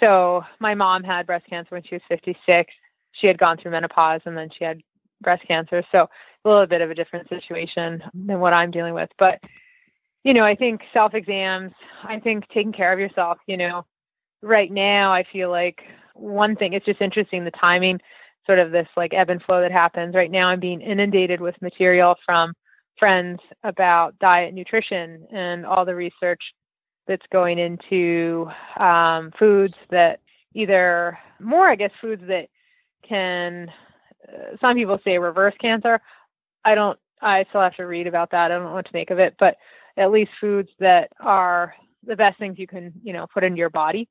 [0.01, 2.73] so my mom had breast cancer when she was 56.
[3.13, 4.81] She had gone through menopause, and then she had
[5.21, 5.83] breast cancer.
[5.91, 6.09] So
[6.45, 9.41] a little bit of a different situation than what I'm dealing with, but
[10.27, 13.87] you know, I think self exams, I think taking care of yourself, you know,
[14.43, 18.01] right now, I feel like one thing, it's just interesting the timing,
[18.45, 20.17] sort of this like ebb and flow that happens.
[20.17, 22.55] Right now, I'm being inundated with material from
[22.99, 26.43] friends about diet nutrition and all the research
[27.07, 30.21] that's going into um, foods that
[30.55, 32.49] either more, I guess, foods that
[33.03, 33.71] can,
[34.29, 36.01] uh, some people say reverse cancer.
[36.65, 38.51] I don't, I still have to read about that.
[38.51, 39.57] I don't know what to make of it, but
[39.97, 41.75] at least foods that are
[42.07, 44.09] the best things you can you know put into your body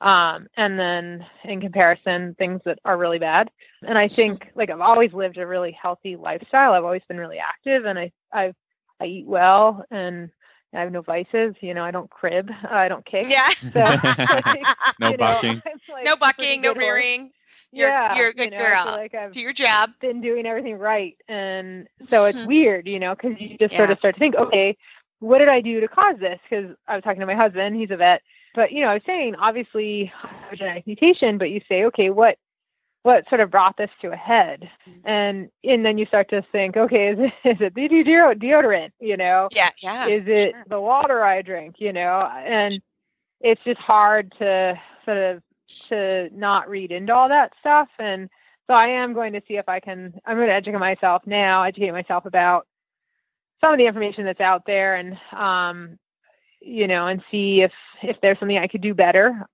[0.00, 3.50] um, and then in comparison things that are really bad
[3.86, 7.38] and i think like i've always lived a really healthy lifestyle i've always been really
[7.38, 8.54] active and i i've
[9.00, 10.30] i eat well and
[10.74, 13.26] i have no vices you know i don't crib i don't kick.
[13.28, 13.48] Yeah.
[13.72, 14.44] So, like,
[15.00, 15.62] No you know, bucking.
[15.92, 17.30] Like, no a pretty bucking no rearing.
[17.72, 18.96] You're, yeah you're a good you know, I feel girl.
[18.96, 19.90] like I've, do your job.
[20.00, 22.46] been doing everything right and so it's Mhm.
[22.46, 24.76] weird you know because you just sort of start to think okay
[25.20, 26.38] what did i do to cause this?
[26.48, 28.22] Because i was talking to my husband he's a vet
[28.54, 30.12] but you know i was saying obviously
[30.52, 32.36] a genetic mutation but you say okay what
[33.04, 35.00] what sort of brought this to a head Mhm.
[35.04, 38.90] and and then you start to think okay is it, is it the deodor- deodorant
[39.00, 40.64] you know yeah yeah is it sure.
[40.68, 42.20] the water I drink, you know?
[42.44, 42.82] And
[43.40, 45.42] it's just hard to sort of
[45.90, 47.88] to not read into all that stuff.
[47.98, 48.30] And
[48.66, 51.62] so I am going to see if I can I'm going to educate myself now,
[51.62, 52.66] educate myself about
[53.60, 55.98] some of the information that's out there and um
[56.60, 59.46] you know, and see if if there's something I could do better.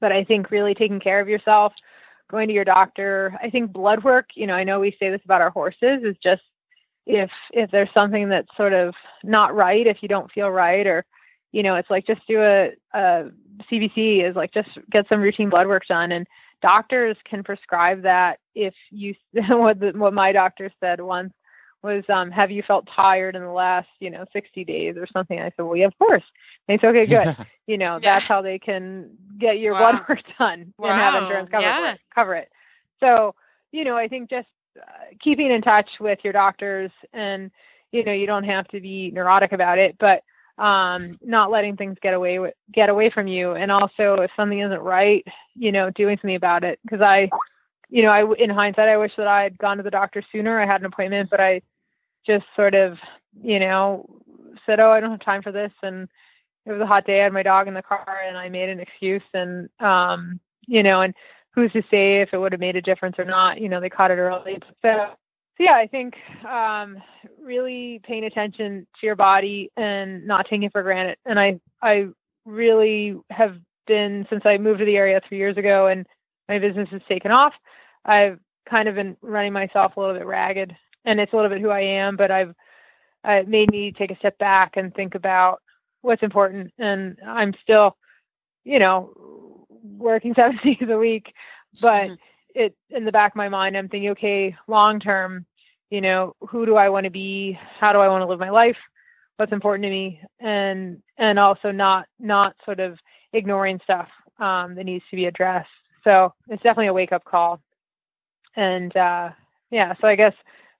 [0.00, 1.72] But I think really taking care of yourself,
[2.30, 5.24] going to your doctor, I think blood work, you know, I know we say this
[5.24, 6.42] about our horses is just
[7.06, 11.04] if if there's something that's sort of not right if you don't feel right or
[11.50, 13.30] you know it's like just do a, a
[13.70, 16.12] cbc is like just get some routine blood work done.
[16.12, 16.26] And
[16.62, 21.32] doctors can prescribe that if you what the, what my doctor said once
[21.82, 25.38] was um have you felt tired in the last you know 60 days or something?
[25.40, 26.24] I said well yeah of course.
[26.68, 27.32] And he said okay good.
[27.66, 28.02] You know Yeah.
[28.02, 29.76] that's how they can get your Wow.
[29.76, 31.94] blood work done and have insurance cover, yeah.
[31.94, 32.48] it, cover it.
[33.00, 33.34] So
[33.72, 34.82] you know i think just uh,
[35.22, 37.50] keeping in touch with your doctors and
[37.92, 40.22] you know you don't have to be neurotic about it but
[40.62, 43.52] um not letting things get away with get away from you.
[43.52, 46.78] And also if something isn't right you know doing something about it.
[46.82, 47.30] Because i
[47.90, 50.60] you know i in hindsight i wish that i had gone to the doctor sooner
[50.60, 51.60] i had an appointment but i
[52.26, 52.98] just sort of
[53.42, 54.08] you know
[54.64, 56.08] said oh i don't have time for this and
[56.66, 58.68] it was a hot day i had my dog in the car and i made
[58.68, 61.14] an excuse and um you know, and
[61.52, 63.60] who's to say if it would have made a difference or not?
[63.60, 64.58] You know, they caught it early.
[64.82, 65.10] So,
[65.56, 66.14] so yeah, I think
[66.48, 67.02] um,
[67.42, 71.18] really paying attention to your body and not taking it for granted.
[71.26, 72.06] And I, I
[72.46, 76.06] really have been since I moved to the area three years ago and
[76.50, 77.54] my business has taken off.
[78.04, 81.60] I've kind of been running myself a little bit ragged, and it's a little bit
[81.60, 82.16] who I am.
[82.16, 82.54] But I've
[83.26, 85.62] uh, it made me take a step back and think about
[86.02, 86.72] what's important.
[86.78, 87.96] And I'm still,
[88.64, 91.32] you know, working seven days a week,
[91.80, 92.14] but mm-hmm.
[92.54, 95.46] it in the back of my mind, I'm thinking, okay, long term,
[95.88, 97.58] you know, who do I want to be?
[97.78, 98.78] How do I want to live my life?
[99.36, 100.20] What's important to me?
[100.40, 102.98] And and also not not sort of
[103.32, 104.08] ignoring stuff
[104.40, 105.68] um, that needs to be addressed.
[106.04, 107.60] So it's definitely a wake up call.
[108.56, 109.30] And uh,
[109.70, 110.34] yeah, so I guess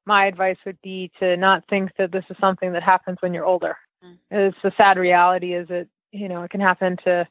[0.06, 3.44] my advice would be to not think that this is something that happens when you're
[3.44, 3.76] older.
[4.04, 4.18] Mm.
[4.30, 7.26] It's the sad reality is that, you know, it can happen to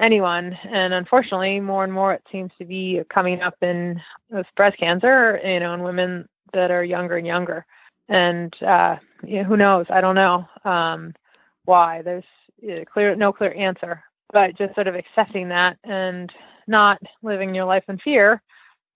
[0.00, 0.58] anyone.
[0.68, 4.00] And unfortunately, more and more it seems to be coming up in
[4.56, 7.64] breast cancer, you know, in women that are younger and younger.
[8.08, 9.86] And uh, you know, who knows?
[9.88, 11.14] I don't know um,
[11.64, 12.02] why.
[12.02, 12.24] There's
[12.86, 14.02] clear, no clear answer.
[14.32, 16.32] But just sort of accepting that and
[16.70, 18.40] not living your life in fear,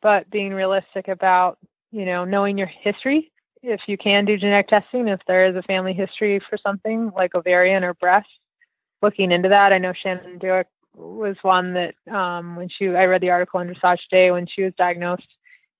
[0.01, 1.59] but being realistic about
[1.95, 3.31] you know, knowing your history.
[3.63, 7.37] If you can do genetic testing, if there is a family history for something like
[7.37, 8.29] ovarian or breast,
[9.01, 9.73] looking into that.
[9.73, 10.65] I know Shannon Dueck
[10.97, 14.63] was one that um, when she, I read the article in Dressage Today when she
[14.63, 15.29] was diagnosed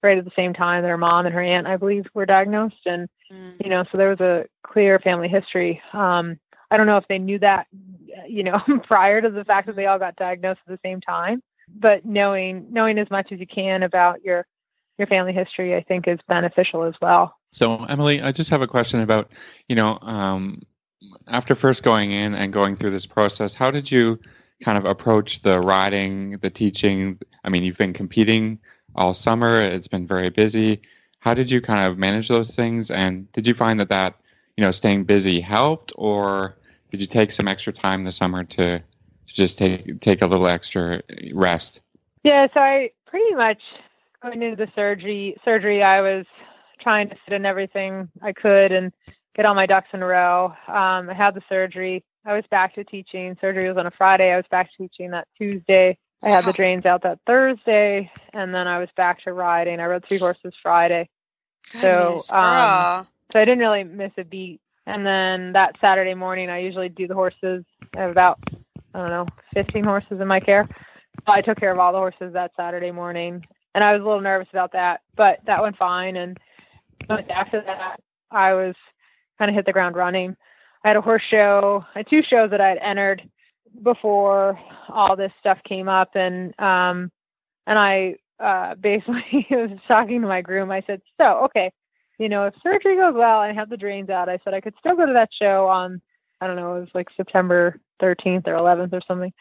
[0.05, 2.87] right at the same time that her mom and her aunt, I believe, were diagnosed.
[2.87, 3.61] And, mm.
[3.63, 5.83] you know, so there was a clear family history.
[5.93, 6.39] Um,
[6.71, 7.67] I don't know if they knew that,
[8.29, 11.43] you know, prior to the fact that they all got diagnosed at the same time,
[11.69, 14.47] but knowing, knowing as much as you can about your
[14.99, 17.37] your family history, I think, is beneficial as well.
[17.53, 19.33] So, Emily, I just have a question about,
[19.69, 20.63] you know, um,
[21.27, 24.21] after first going in and going through this process, how did you
[24.63, 27.19] kind of approach the riding, the teaching?
[27.43, 28.59] I mean, you've been competing
[28.95, 30.81] all summer, it's been very busy.
[31.19, 32.91] How did you kind of manage those things?
[32.91, 34.15] And did you find that that,
[34.57, 36.57] you know, staying busy helped, or
[36.91, 38.81] did you take some extra time this summer to,
[39.27, 41.81] to just take take a little extra rest?
[42.23, 43.61] Yeah, so I pretty much
[44.23, 46.27] going into the surgery surgery I was
[46.81, 48.93] trying to fit in everything I could and
[49.35, 50.55] get all my ducks in a row.
[50.69, 52.05] Um, I had the surgery.
[52.25, 53.37] I was back to teaching.
[53.41, 54.33] Surgery was on a Friday.
[54.33, 55.99] I was back to teaching that Tuesday.
[56.23, 59.79] I had the drains out that Thursday, and then I was back to riding.
[59.79, 61.11] I rode three horses Friday.
[61.73, 64.61] Goodness, so, um, so I didn't really miss a beat.
[64.87, 67.65] And then that Saturday morning, I usually do the horses.
[67.95, 68.39] I have about
[68.95, 70.69] I don't know, 15 horses in my care.
[71.27, 74.05] So I took care of all the horses that Saturday morning and I was a
[74.05, 76.17] little nervous about that, but that went fine.
[76.17, 76.39] And
[77.11, 77.97] after that,
[78.31, 78.75] I was
[79.39, 80.37] kind of hit the ground running.
[80.85, 83.29] I had a horse show, I had two shows that I had entered
[83.83, 87.11] before all this stuff came up, and um,
[87.67, 90.71] and I uh, basically was talking to my groom.
[90.71, 91.73] I said, "So, okay,
[92.19, 94.61] you know, if surgery goes well and I have the drains out, I said I
[94.61, 96.01] could still go to that show on,
[96.45, 99.33] I don't know, it was like September 13th or 11th or something."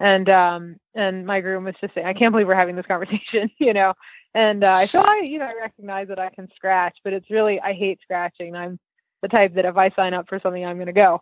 [0.00, 3.50] and um and my groom was just saying i can't believe we're having this conversation
[3.58, 3.94] you know?
[4.34, 7.30] And uh, i feel i you know i recognize that i can scratch but it's
[7.30, 8.54] really i hate scratching.
[8.54, 8.78] I'm
[9.22, 11.20] the type that if i sign up for something i'm going to go.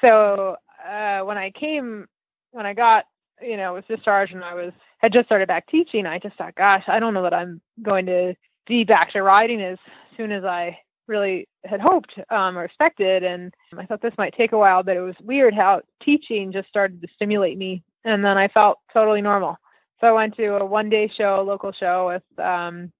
[0.00, 2.06] So uh when i came
[2.52, 3.04] when i got
[3.40, 6.54] you know was discharged and i was had just started back teaching i just thought
[6.54, 8.34] gosh i don't know that i'm going to
[8.66, 9.78] be back to riding as
[10.16, 10.78] soon as i
[11.10, 13.22] really had hoped um, or expected.
[13.22, 16.68] And I thought this might take a while, but it was weird how teaching just
[16.68, 19.58] started to stimulate me and then I felt totally normal.
[20.00, 22.90] So I went to a one day show, a local show with um,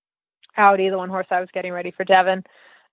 [0.57, 2.45] Audi, the one horse I was getting ready for Devon.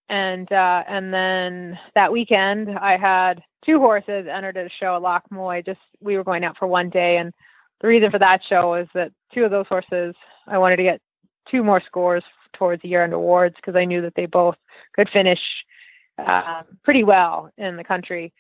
[0.10, 5.02] And uh, and then that weekend I had two horses entered at a show at
[5.02, 5.62] Loch Moy.
[5.66, 7.34] Just we were going out for one day, and
[7.82, 10.16] the reason for that show was that two of those horses
[10.48, 11.02] I wanted to get
[11.52, 12.24] two more scores
[12.58, 14.58] towards the year-end awards because I knew that they both
[14.94, 15.66] could finish
[16.18, 18.34] uh, pretty well in the country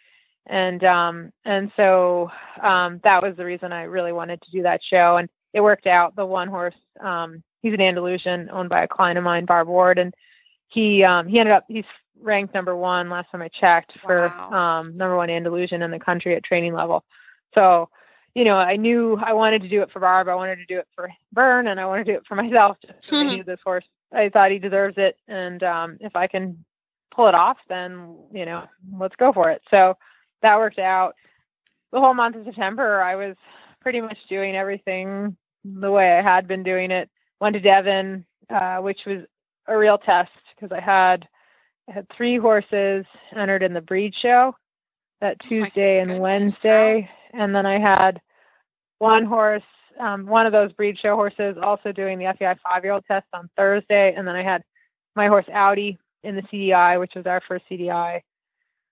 [0.47, 4.83] and um, and so um, that was the reason I really wanted to do that
[4.83, 6.15] show, and it worked out.
[6.15, 9.99] The one horse, um, he's an Andalusian owned by a client of mine, Barb Ward,
[9.99, 10.13] and
[10.67, 11.85] he um, he ended up he's
[12.19, 14.79] ranked number one last time I checked for wow.
[14.79, 17.03] um, number one Andalusian in the country at training level.
[17.53, 17.89] So,
[18.33, 20.29] you know, I knew I wanted to do it for Barb.
[20.29, 22.77] I wanted to do it for Vern, and I wanted to do it for myself.
[22.85, 23.85] Just I knew this horse.
[24.13, 26.63] I thought he deserves it, and um, if I can
[27.13, 28.63] pull it off, then you know,
[28.97, 29.61] let's go for it.
[29.69, 29.97] So
[30.41, 31.15] that worked out.
[31.91, 33.35] The whole month of September, I was
[33.81, 37.09] pretty much doing everything the way I had been doing it.
[37.39, 39.23] Went to Devon, uh, which was
[39.67, 41.27] a real test because I had
[41.89, 43.05] I had three horses
[43.35, 44.55] entered in the breed show
[45.21, 48.21] that oh Tuesday and Wednesday, and then I had
[48.99, 49.63] one horse
[49.99, 53.25] um, one of those breed show horses also doing the FEI five year old test
[53.33, 54.13] on Thursday.
[54.15, 54.63] And then I had
[55.15, 58.21] my horse Audi in the CDI, which was our first CDI.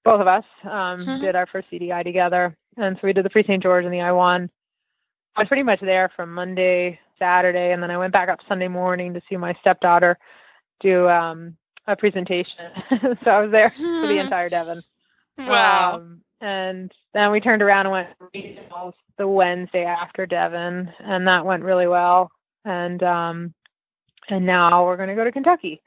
[0.04, 1.20] Both of us um, Mhm.
[1.22, 2.56] did our first CDI together.
[2.78, 3.62] And so we did the Prix St.
[3.64, 4.50] George and the I-1.
[5.36, 8.68] I was pretty much there from Monday, Saturday, and then I went back up Sunday
[8.68, 10.18] morning to see my stepdaughter
[10.80, 11.56] do um,
[11.88, 12.72] a presentation.
[13.24, 14.84] so I was there for the entire Devon.
[15.38, 15.96] Wow.
[15.96, 21.46] Um, and then we turned around and went regionals the Wednesday after Devon, and that
[21.46, 22.32] went really well.
[22.66, 23.54] And um,
[24.30, 25.82] and now we're going to go to Kentucky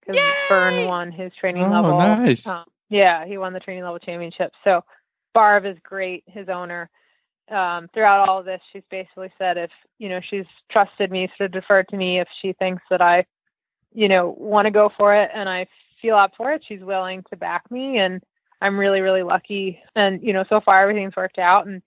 [0.00, 0.34] because Yay!
[0.48, 1.98] Byrne won his training Oh, level.
[1.98, 2.46] nice.
[2.46, 4.52] um, yeah, he won the training level championship.
[4.64, 4.84] So
[5.34, 6.88] Barb is great, his owner.
[7.50, 11.46] Um, throughout all of this, she's basically said if you know she's trusted me, sort
[11.46, 13.26] of deferred to me if she thinks that I,
[13.92, 15.66] you know, want to go for it and I
[16.00, 18.22] feel up for it, she's willing to back me, and
[18.60, 19.80] I'm really really lucky.
[19.94, 21.82] And you know, so far everything's worked out, and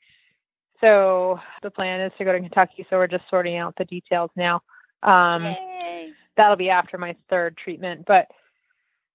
[0.81, 2.85] so the plan is to go to Kentucky.
[2.89, 4.61] So we're just sorting out the details now.
[5.01, 6.13] Um, Yay.
[6.35, 8.05] that'll be after my third treatment.
[8.05, 8.27] But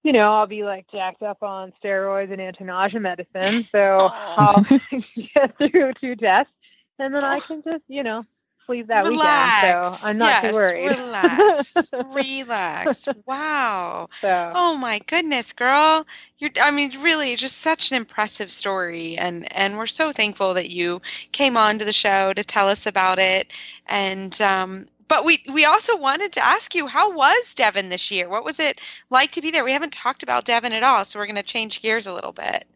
[0.02, 4.64] you know, I'll be like jacked up on steroids and anti-nausea medicine, so I'll
[5.34, 6.52] get through two tests,
[6.98, 8.24] and then I can just you know
[8.68, 9.62] sleep that relax.
[9.62, 9.86] weekend.
[9.86, 10.90] So I'm not yes, too worried.
[10.90, 11.90] Relax.
[12.14, 13.08] relax.
[13.26, 14.08] Wow.
[14.20, 16.06] so Oh my goodness, girl.
[16.38, 20.70] You're I mean really just such an impressive story and and we're so thankful that
[20.70, 21.00] you
[21.32, 23.52] came on to the show to tell us about it
[23.86, 28.28] and um but we we also wanted to ask you how was Devon this year?
[28.28, 29.64] What was it like to be there?
[29.64, 32.32] We haven't talked about Devon at all, so we're going to change gears a little
[32.32, 32.66] bit.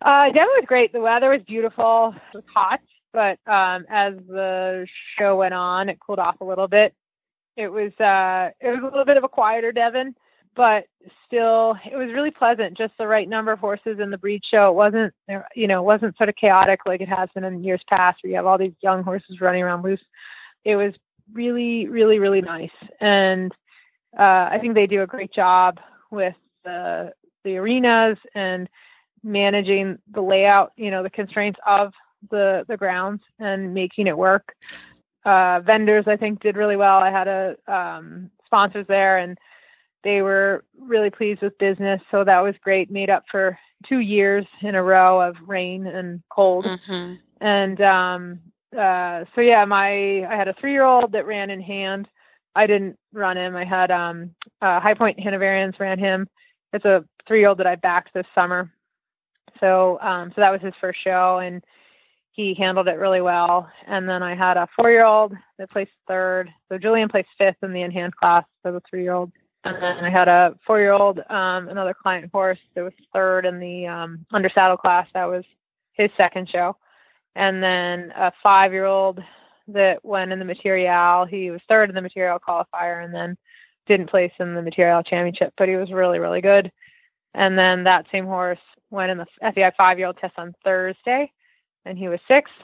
[0.00, 0.92] Uh, Devon was great.
[0.92, 2.14] The weather was beautiful.
[2.32, 2.80] It was hot,
[3.16, 4.86] but um, as the
[5.18, 6.94] show went on, it cooled off a little bit.
[7.56, 10.14] It was uh, it was a little bit of a quieter Devon,
[10.54, 10.84] but
[11.24, 12.76] still, it was really pleasant.
[12.76, 14.68] Just the right number of horses in the breed show.
[14.68, 15.14] It wasn't
[15.54, 18.28] you know it wasn't sort of chaotic like it has been in years past, where
[18.28, 20.04] you have all these young horses running around loose.
[20.64, 20.92] It was
[21.32, 23.50] really, really, really nice, and
[24.18, 27.14] uh, I think they do a great job with the
[27.44, 28.68] the arenas and
[29.22, 31.94] managing the layout, you know, the constraints of
[32.30, 34.54] the the grounds and making it work.
[35.24, 36.98] Uh, vendors, I think, did really well.
[36.98, 39.36] I had a um, sponsors there, and
[40.04, 42.90] they were really pleased with business, so that was great.
[42.90, 43.58] Made up for
[43.88, 47.14] two years in a row of rain and cold, Mm-hmm.
[47.40, 48.40] and um,
[48.76, 52.08] uh, so yeah, my I had a three year old that ran in hand.
[52.54, 53.56] I didn't run him.
[53.56, 54.30] I had um,
[54.62, 56.28] uh, High Point Hanoverians ran him.
[56.72, 58.70] It's a three year old that I backed this summer.
[59.60, 61.64] So um, so that was his first show, and
[62.36, 63.68] he handled it really well.
[63.86, 66.52] And then I had a four year old that placed third.
[66.68, 69.32] So Julian placed fifth in the in hand class for the three year old.
[69.64, 73.46] And then I had a four year old, um, another client horse that was third
[73.46, 75.08] in the um, under saddle class.
[75.14, 75.44] That was
[75.94, 76.76] his second show.
[77.34, 79.22] And then a five year old
[79.68, 81.26] that went in the Materiale.
[81.26, 83.36] He was third in the Materiale qualifier and then
[83.86, 86.70] didn't place in the Materiale championship, but he was really, really good.
[87.32, 88.58] And then that same horse
[88.90, 91.32] went in the FEI five year old test on Thursday
[91.86, 92.54] and he was sixth.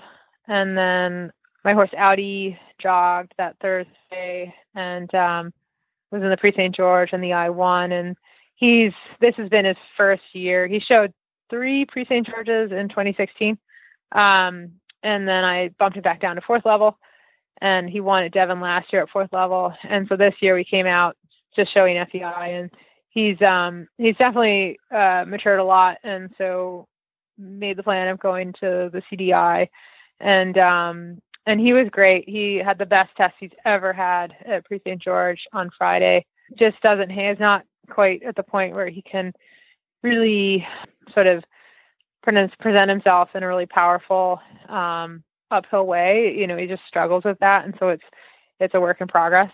[0.48, 1.32] And then
[1.64, 5.52] my horse Audi jogged that Thursday and um,
[6.10, 6.74] was in the Prix St.
[6.74, 7.92] George and the I-1.
[7.98, 8.16] And
[8.56, 10.66] he's this has been his first year.
[10.66, 11.14] He showed
[11.48, 12.26] three Prix St.
[12.26, 13.56] Georges in 2016.
[14.12, 16.98] Um, and then I bumped him back down to fourth level.
[17.60, 19.72] And he won at Devon last year at fourth level.
[19.84, 21.16] And so this year we came out
[21.54, 22.70] just showing FEI and
[23.10, 26.88] he's um he's definitely uh matured a lot and so
[27.43, 29.68] made the plan of going to the CDI
[30.20, 32.28] and um and he was great.
[32.28, 35.03] He had the best test he's ever had at Prix St.
[35.03, 36.24] George on Friday.
[36.57, 39.32] Just doesn't he is not quite at the point where he can
[40.03, 40.66] really
[41.12, 41.45] sort of
[42.22, 46.34] present present himself in a really powerful um uphill way.
[46.36, 48.05] You know, he just struggles with that and so it's
[48.61, 49.53] it's a work in progress.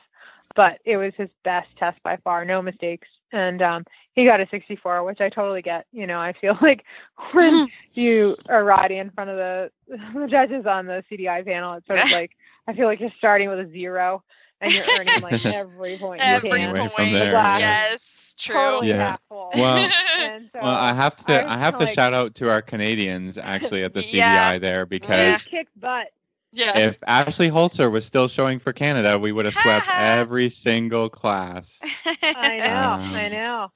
[0.55, 3.09] But it was his best test by far, no mistakes.
[3.33, 5.87] And um he got a 64, which I totally get.
[5.93, 6.85] You know, I feel like
[7.33, 9.71] when you are riding in front of the,
[10.15, 12.33] the judges on the CDI panel, it's sort of like
[12.67, 14.23] I feel like you're starting with a zero
[14.61, 16.77] and you're earning like every point Every you can.
[16.77, 16.93] point.
[16.93, 17.59] from there, yeah.
[17.59, 18.55] Yes, true.
[18.57, 19.17] Totally Yeah.
[19.31, 22.61] Well, so well, I have to was I have to like- shout out to our
[22.61, 24.59] Canadians actually at the CDI Yeah.
[24.59, 26.09] there because he kicked butt.
[26.53, 26.79] Yeah.
[26.79, 31.79] if Ashley Holzer was still showing for Canada, we would have swept every single class.
[32.37, 33.73] I know, Um, I know.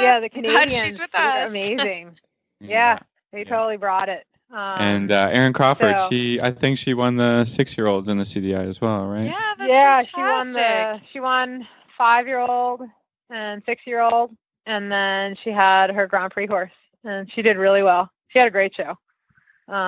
[0.00, 1.46] Yeah, the I'm she's Canadians with were us.
[1.50, 2.18] amazing.
[2.60, 2.98] Yeah,
[3.32, 3.44] they Yeah.
[3.44, 4.24] totally brought it.
[4.50, 8.08] Um, And uh, Erin Crawford, so- she I think she won the six year olds
[8.08, 9.24] in the CDI as well, right?
[9.26, 10.14] Yeah, that's yeah, fantastic.
[10.14, 12.82] she won the she won five year old
[13.30, 14.36] and six year old,
[14.66, 16.70] and then she had her Grand Prix horse,
[17.04, 18.10] and she did really well.
[18.28, 18.98] She had a great show.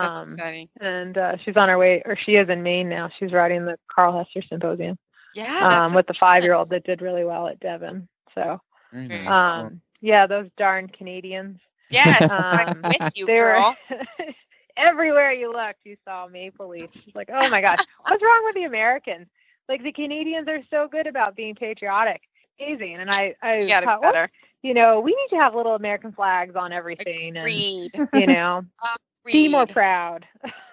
[0.01, 0.68] That's Um, exciting.
[0.81, 3.11] and uh, she's on her way, or she is in Maine now.
[3.18, 4.99] She's riding the Carl Hester Symposium
[5.35, 5.85] Yeah.
[5.87, 6.68] um, with the five-year-old fabulous.
[6.70, 8.09] that did really well at Devon.
[8.35, 8.61] So,
[8.93, 9.49] Very Very nice.
[9.66, 11.59] um, yeah, those darn Canadians.
[11.91, 13.77] Yes, I'm Um, with you, they were girl.
[14.77, 16.91] everywhere you looked, you saw maple leaf.
[16.95, 19.27] It's like, oh my gosh, what's wrong with the Americans?
[19.68, 22.22] Like the Canadians are so good about being patriotic.
[22.61, 22.97] Amazing.
[22.97, 24.29] And I, I You thought, it well, better.
[24.62, 27.91] you know, we need to have little American flags on everything, Agreed.
[27.95, 28.64] and you know,
[29.33, 30.27] be more proud.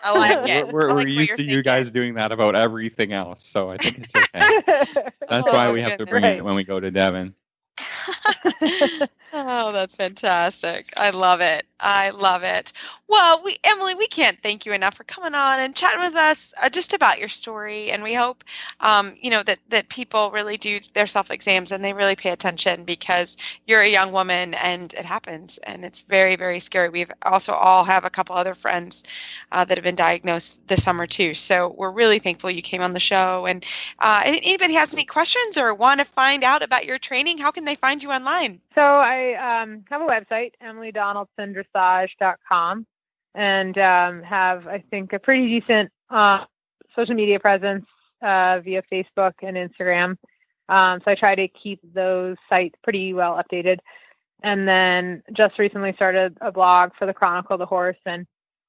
[0.03, 0.67] Oh, I like it.
[0.67, 3.69] We're, we're, like we're used you're to you guys doing that about everything else, so
[3.69, 4.63] I think it's okay.
[5.27, 6.37] That's oh, why Oh, we have to bring Right.
[6.37, 7.35] it when we go to Devon.
[9.33, 10.93] oh, that's fantastic.
[10.95, 11.65] I love it.
[11.83, 12.71] I love it.
[13.07, 16.53] Well, we Emily, we can't thank you enough for coming on and chatting with us
[16.63, 17.91] uh, just about your story.
[17.91, 18.43] And we hope,
[18.79, 22.29] um, you know, that that people really do their self exams and they really pay
[22.31, 26.89] attention because you're a young woman and it happens and it's very very scary.
[26.89, 29.03] We've also all have a couple other friends
[29.51, 31.33] uh, that have been diagnosed this summer too.
[31.33, 33.45] So we're really thankful you came on the show.
[33.45, 33.65] And
[33.99, 37.65] uh, anybody has any questions or want to find out about your training, how can
[37.65, 38.61] they find you online?
[38.75, 40.53] So I um, have a website,
[41.75, 42.85] emilydonaldsondressage.com,
[43.35, 46.45] and um, have, I think, a pretty decent uh,
[46.95, 47.85] social media presence
[48.21, 50.17] uh, via Facebook and Instagram.
[50.69, 53.79] Um, so I try to keep those sites pretty well updated.
[54.43, 58.27] And then just recently started a blog for the Chronicle of the Horse, and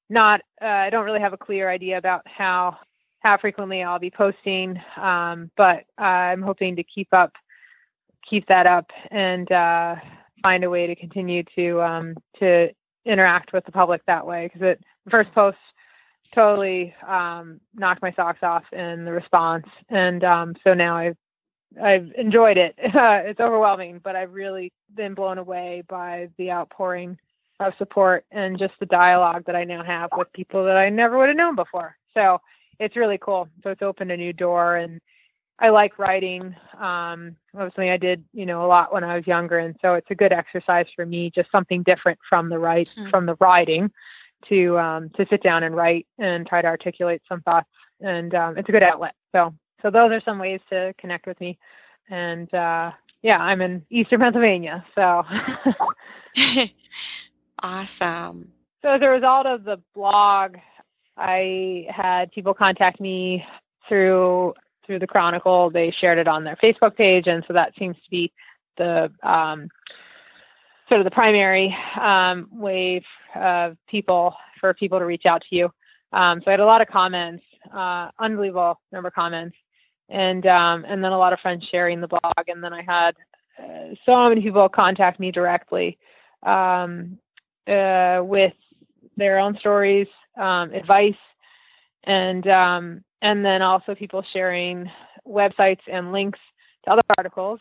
[0.09, 2.79] not, uh, I don't really have a clear idea about how
[3.21, 7.33] how frequently I'll be posting, um, but I'm hoping to keep up
[8.29, 9.97] keep that up and uh,
[10.43, 12.71] find a way to continue to um, to
[13.05, 15.59] interact with the public that way because it first post
[16.33, 21.17] totally um, knocked my socks off in the response and um, so now I've
[21.83, 22.75] I've enjoyed it.
[22.79, 27.19] it's overwhelming, but I've really been blown away by the outpouring
[27.61, 31.19] of support and just the dialogue that I now have with people that I never
[31.19, 31.97] would have known before.
[32.13, 32.41] So
[32.79, 33.49] it's really cool.
[33.63, 35.01] So it's opened a new door and
[35.59, 36.55] I like writing.
[36.79, 40.11] Um, something I did, you know, a lot when I was younger, and so it's
[40.11, 41.31] a good exercise for me.
[41.31, 43.09] Just something different from the write Hmm.
[43.11, 43.91] from the writing
[44.49, 48.59] to um, to sit down and write and try to articulate some thoughts, and um,
[48.59, 49.15] it's a good outlet.
[49.33, 51.59] So so those are some ways to connect with me.
[52.11, 52.93] And uh,
[53.23, 55.25] yeah, I'm in Eastern Pennsylvania, so
[57.63, 58.53] awesome.
[58.83, 60.57] So as a result of the blog,
[61.17, 63.45] I had people contact me
[63.89, 64.55] through
[64.87, 65.71] through the Chronicle.
[65.71, 68.33] They shared it on their Facebook page, and so that seems to be
[68.77, 69.69] the um,
[70.89, 73.03] sort of the primary um, way
[73.35, 75.73] of people for people to reach out to you.
[76.13, 79.57] Um, so I had a lot of comments, uh, unbelievable number of comments,
[80.09, 83.17] and um, and then a lot of friends sharing the blog, and then I had
[83.59, 85.99] uh, so many people contact me directly
[86.43, 87.19] um,
[87.67, 88.55] uh, with
[89.17, 91.15] their own stories, um, advice,
[92.05, 92.47] and
[93.25, 94.91] and then also people sharing
[95.27, 96.39] websites and links
[96.85, 97.59] to other articles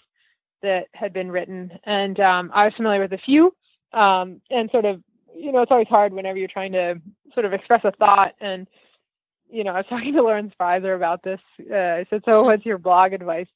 [0.62, 1.72] that had been written.
[1.86, 3.56] And um, I was familiar with a few,
[3.94, 5.02] um, and sort of,
[5.34, 7.02] you know, it's always hard whenever you're trying to
[7.34, 8.36] sort of express a thought.
[8.42, 8.68] And
[9.50, 11.40] you know, I was talking to Lauren Sprieser about this.
[11.72, 13.48] Uh, I said, "So, what's your blog advice?"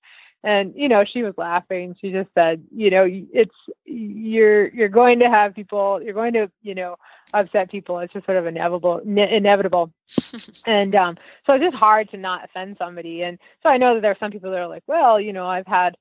[0.44, 1.96] And you know she was laughing.
[2.00, 6.50] She just said you know it's you're you're going to have people you're going to
[6.62, 6.96] you know
[7.34, 8.00] upset people.
[8.00, 9.92] It's just sort of inevitable ne- inevitable.
[10.66, 13.24] And um so it's just hard to not offend somebody.
[13.24, 15.48] And so i know that there are some people that are like well you know
[15.48, 15.98] i've had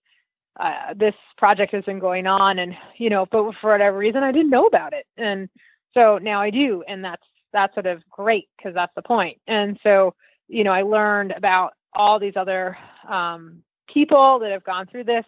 [0.59, 4.33] uh, this project has been going on and you know but for whatever reason i
[4.33, 5.07] didn't know about it.
[5.17, 5.49] And
[5.95, 6.83] so now i do.
[6.89, 9.39] And that's that's sort of great because that's the point.
[9.47, 10.15] And so
[10.49, 12.77] you know i learned about all these other
[13.09, 15.25] um, people that have gone through this.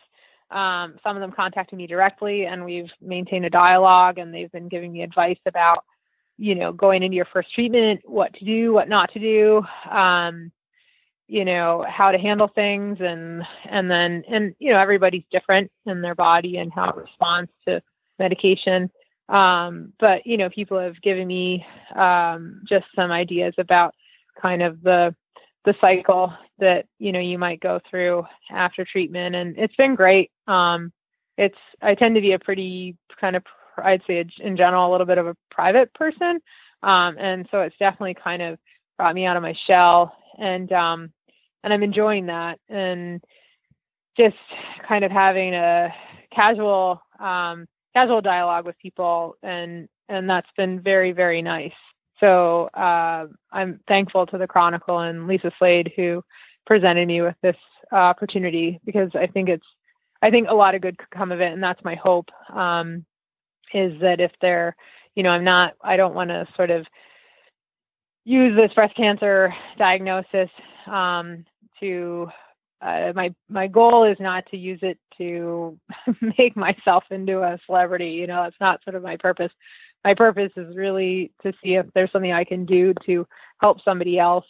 [0.50, 4.68] Um, some of them contacted me directly, and we've maintained a dialogue, and they've been
[4.68, 5.84] giving me advice about,
[6.38, 10.50] you know, going into your first treatment, what to do, what not to do, um,
[11.26, 16.00] you know, how to handle things, and and then and you know everybody's different in
[16.00, 17.82] their body and how it responds to
[18.18, 18.90] medication.
[19.28, 23.94] Um, but you know, people have given me um, just some ideas about
[24.40, 25.14] kind of the
[25.64, 30.30] the cycle that you know you might go through after treatment and it's been great.
[30.46, 30.92] Um
[31.36, 33.44] it's i tend to be a pretty kind of
[33.84, 36.40] i'd say in general a little bit of a private person.
[36.82, 38.59] Um and so it's definitely kind of
[38.96, 41.12] brought me out of my shell and um
[41.62, 42.59] and i'm enjoying that.
[42.68, 43.22] And
[44.16, 44.36] just
[44.86, 45.94] kind of having a
[46.34, 51.72] casual um casual dialogue with people and and that's been very very nice
[52.21, 56.23] so uh, I'm thankful to the Chronicle and Lisa Slade who
[56.66, 57.57] presented me with this
[57.93, 59.66] uh, opportunity because I think it's
[60.21, 62.29] I think a lot of good could come of it, and that's my hope.
[62.53, 63.05] Um,
[63.73, 64.75] is that if they're,
[65.14, 66.87] you know, I'm not, I don't want to sort of
[68.25, 70.51] use this breast cancer diagnosis
[70.87, 71.45] um,
[71.81, 72.29] to
[72.81, 75.79] uh, my my goal is not to use it to
[76.39, 78.11] make myself into a celebrity.
[78.11, 79.53] You know, that's not sort of my purpose.
[80.05, 83.26] My purpose is really to see if there's something I can do to
[83.61, 84.46] help somebody else.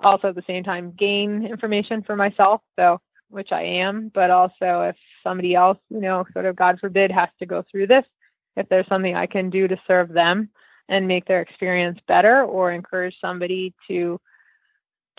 [0.00, 2.62] Also, at the same time, gain information for myself.
[2.78, 7.10] So, which I am, but also if somebody else, you know, sort of God forbid,
[7.10, 8.04] has to go through this,
[8.56, 10.48] if there's something I can do to serve them
[10.88, 14.20] and make their experience better, or encourage somebody to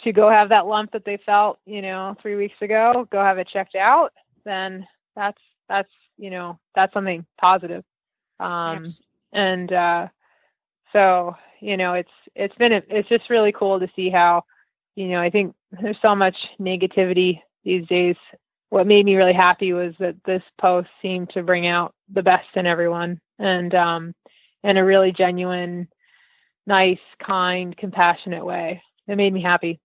[0.03, 3.37] to go have that lump that they felt, you know, three weeks ago, go have
[3.37, 4.13] it checked out,
[4.45, 7.83] then that's that's you know that's something positive.
[8.39, 8.85] Um.
[9.31, 10.07] And uh,
[10.93, 14.43] so you know it's it's been a, it's just really cool to see how
[14.95, 18.15] you know I think there's so much negativity these days.
[18.69, 22.49] What made me really happy was that this post seemed to bring out the best
[22.55, 24.15] in everyone, and um,
[24.63, 25.87] in a really genuine,
[26.67, 28.81] nice, kind, compassionate way.
[29.07, 29.79] It made me happy.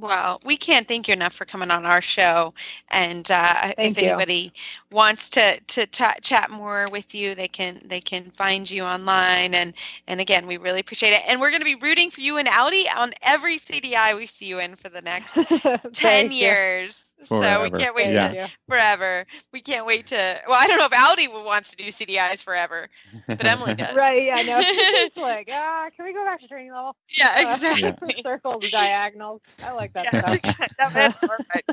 [0.00, 2.54] Well, we can't thank you enough for coming on our show.
[2.90, 4.22] And uh, if you.
[4.22, 4.52] anybody
[4.90, 9.54] wants to to ta- chat more with you, they can they can find you online.
[9.54, 9.74] And
[10.06, 11.22] and again, we really appreciate it.
[11.28, 14.46] And we're going to be rooting for you and Audi on every CDI we see
[14.46, 15.44] you in for the next
[15.92, 16.56] ten you.
[16.56, 17.04] years.
[17.22, 19.24] So we can't wait Thank to forever.
[19.52, 20.40] We can't wait to.
[20.48, 22.88] Well, I don't know if Audi wants to do CDIs forever,
[23.36, 23.96] but Emily does.
[23.96, 24.60] Right, yeah, no.
[24.60, 26.96] It's like, ah, can we go back to training level?
[27.16, 28.16] Yeah, Uh, exactly.
[28.22, 29.40] Circle the diagonals.
[29.62, 30.92] I like that Yes, stuff.
[30.94, 31.68] That's perfect.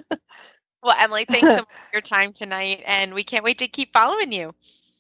[0.84, 3.94] Well, Emily, thanks so much for your time tonight, and we can't wait to keep
[3.94, 4.54] following you.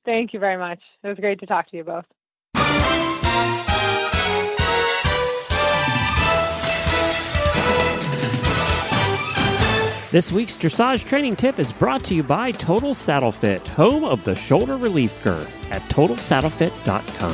[0.05, 0.79] Thank you very much.
[1.03, 2.05] It was great to talk to you both.
[10.11, 14.21] This week's dressage training tip is brought to you by Total Saddle Fit, home of
[14.25, 17.31] the shoulder relief girth at totalsaddlefit.com.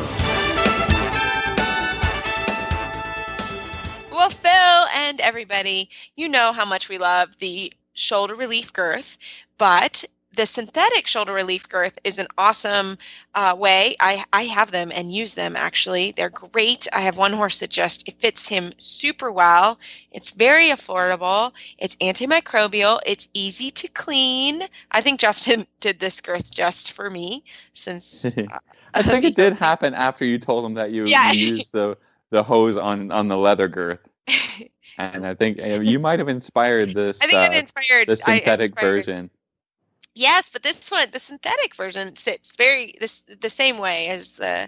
[4.12, 9.18] Well, Phil and everybody, you know how much we love the shoulder relief girth,
[9.58, 10.06] but
[10.38, 12.98] the synthetic shoulder relief girth is an awesome
[13.36, 13.96] uh, way.
[14.00, 16.12] I, I have them and use them actually.
[16.12, 16.88] They're great.
[16.94, 19.80] I have one horse that just it fits him super well.
[20.12, 21.52] It's very affordable.
[21.80, 23.00] It's antimicrobial.
[23.06, 24.62] It's easy to clean.
[24.92, 28.60] I think Justin did this girth just for me since uh,
[28.94, 31.32] I think it did happen after you told him that you, Yeah.
[31.32, 31.98] used the
[32.30, 34.08] the hose on on the leather girth,
[34.98, 38.12] and I think uh, you might have inspired this I think it uh, inspired the
[38.14, 39.30] I synthetic inspired- version.
[40.20, 44.68] Yes, but this one, the synthetic version, sits very this the same way as the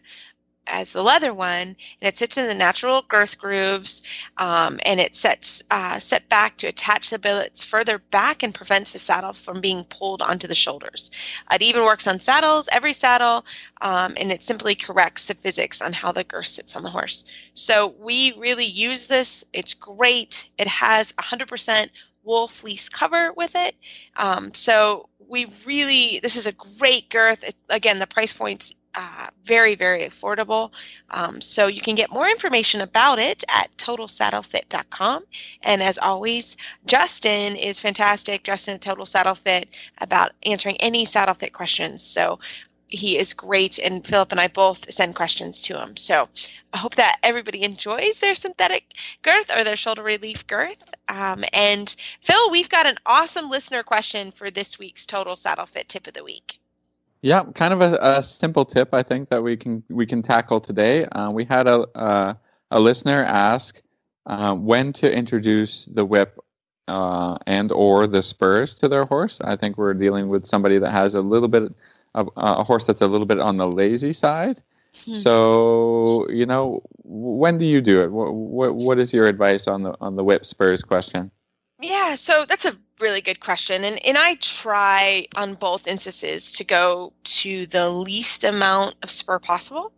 [0.68, 4.04] as the leather one, and it sits in the natural girth grooves,
[4.38, 8.94] um, and it sets uh, set back to attach the billets further back and prevents
[8.94, 11.12] the saddle from being pulled onto the shoulders.
[11.52, 13.46] It even works on saddles, every saddle,
[13.82, 17.26] um, and it simply corrects the physics on how the girth sits on the horse.
[17.56, 19.44] So we really use this.
[19.54, 20.50] It's great.
[20.60, 21.92] It has 100%
[22.24, 23.76] wool fleece cover with it.
[24.18, 27.44] Um, so we really, this is a great girth.
[27.44, 30.72] It, again, the price point's uh, very, very affordable.
[31.12, 35.24] Um, so you can get more information about it at totalsaddlefit.com.
[35.62, 38.44] And as always, Justin is fantastic.
[38.44, 42.04] Justin at Total Saddle Fit about answering any saddle fit questions.
[42.04, 42.40] So
[42.90, 45.96] he is great, and Philip and I both send questions to him.
[45.96, 46.28] So
[46.74, 50.84] I hope that everybody enjoys their synthetic girth or their shoulder relief girth.
[51.08, 55.90] Um, and Phil, we've got an awesome listener question for this week's Total Saddle Fit
[55.90, 56.60] tip of the week.
[57.22, 60.60] Yeah, kind of a, a simple tip I think that we can we can tackle
[60.60, 61.06] today.
[61.06, 62.38] Uh, we had a
[62.72, 63.82] a listener ask
[64.26, 66.38] uh, when to introduce the whip
[66.88, 69.42] uh, and or the spurs to their horse.
[69.42, 71.74] I think we're dealing with somebody that has a little bit
[72.16, 74.62] uh, a horse that's a little bit on the lazy side.
[75.06, 75.14] Hmm.
[75.14, 78.12] So you know, when do you do it?
[78.12, 81.32] What, what what is your advice on the on the whip spurs question?
[81.82, 83.84] Yeah, so that's a really good question.
[83.86, 89.40] And and I try on both instances to go to the least amount of spur
[89.40, 89.94] possible.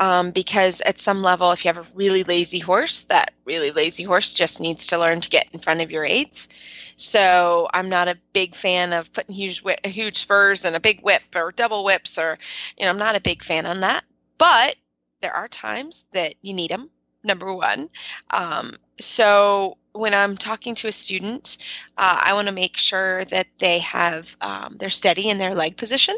[0.00, 4.02] Um, because at some level, if you have a really lazy horse, that really lazy
[4.04, 6.48] horse just needs to learn to get in front of your aids.
[6.96, 11.22] So I'm not a big fan of putting huge huge spurs and a big whip
[11.36, 12.38] or double whips, or
[12.78, 14.04] you know, I'm not a big fan on that.
[14.38, 14.76] But
[15.22, 16.90] there are times that you need them.
[17.24, 17.88] Number one,
[18.30, 21.56] um, so when I'm talking to a student,
[21.96, 25.76] uh, I want to make sure that they have um, they're steady in their leg
[25.76, 26.16] position.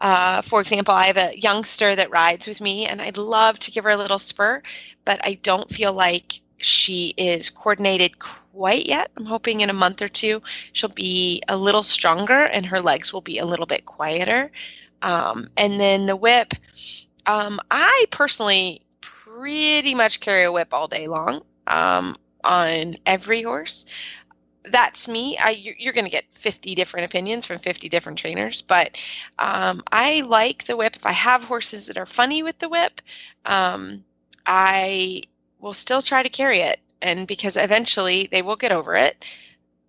[0.00, 3.70] Uh, for example, I have a youngster that rides with me, and I'd love to
[3.70, 4.60] give her a little spur,
[5.04, 9.10] but I don't feel like she is coordinated quite yet.
[9.16, 10.40] I'm hoping in a month or two
[10.72, 14.50] she'll be a little stronger and her legs will be a little bit quieter.
[15.02, 16.54] Um, and then the whip,
[17.26, 18.83] um, I personally
[19.38, 22.14] pretty much carry a whip all day long um,
[22.44, 23.86] on every horse.
[24.64, 25.36] That's me.
[25.38, 28.98] I, you're going to get 50 different opinions from 50 different trainers, but
[29.38, 30.96] um, I like the whip.
[30.96, 33.02] If I have horses that are funny with the whip,
[33.44, 34.04] um,
[34.46, 35.22] I
[35.60, 36.80] will still try to carry it.
[37.02, 39.24] And because eventually they will get over it,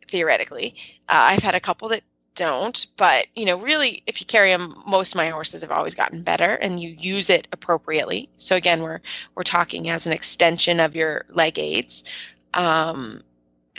[0.07, 0.75] theoretically.
[1.07, 2.03] Uh, I've had a couple that
[2.35, 5.95] don't, but you know, really, if you carry them, most of my horses have always
[5.95, 8.29] gotten better, and you use it appropriately.
[8.37, 9.01] So again, we're
[9.35, 12.03] we're talking as an extension of your leg aids.
[12.53, 13.21] Um,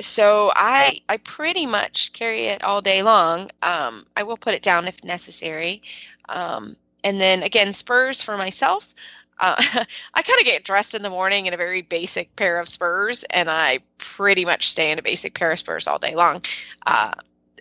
[0.00, 3.50] so I I pretty much carry it all day long.
[3.62, 5.82] Um, I will put it down if necessary,
[6.28, 8.94] um, and then again, spurs for myself.
[9.38, 9.56] Uh,
[10.14, 13.24] I kind of get dressed in the morning in a very basic pair of spurs,
[13.30, 16.42] and I pretty much stay in a basic pair of spurs all day long.
[16.86, 17.12] Uh,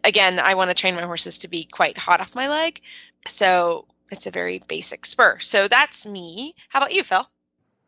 [0.06, 2.80] again, I want to train my horses to be quite hot off my leg.
[3.28, 5.40] So it's a very basic spur.
[5.40, 6.56] So that's me.
[6.70, 7.28] How about you, Phil?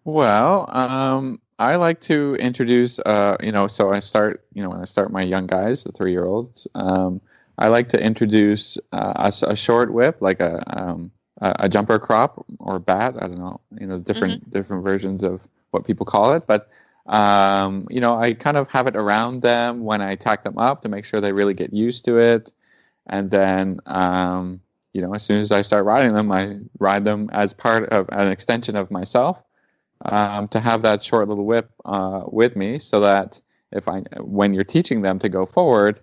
[0.03, 4.82] Well, um, I like to introduce, uh, you know, so I start, you know, when
[4.82, 7.22] I start my young guys, the three year olds, um,
[7.57, 11.11] I like to introduce uh, a, a, short whip, like a, um,
[11.41, 13.15] a, jumper crop or bat.
[13.20, 14.51] I don't know, you know, different mm-hmm.
[14.51, 15.41] different versions of
[15.72, 16.70] what people call it, but
[17.08, 20.82] um, you know, I kind of have it around them when I tack them up
[20.82, 22.51] to make sure they really get used to it.
[23.08, 24.60] And then, um,
[24.93, 28.10] you know, as soon as I start riding them, I ride them as part of
[28.12, 29.41] an extension of myself
[30.05, 33.39] um, to have that short little whip uh, with me so that
[33.72, 35.99] if I, when you're teaching them to go forward,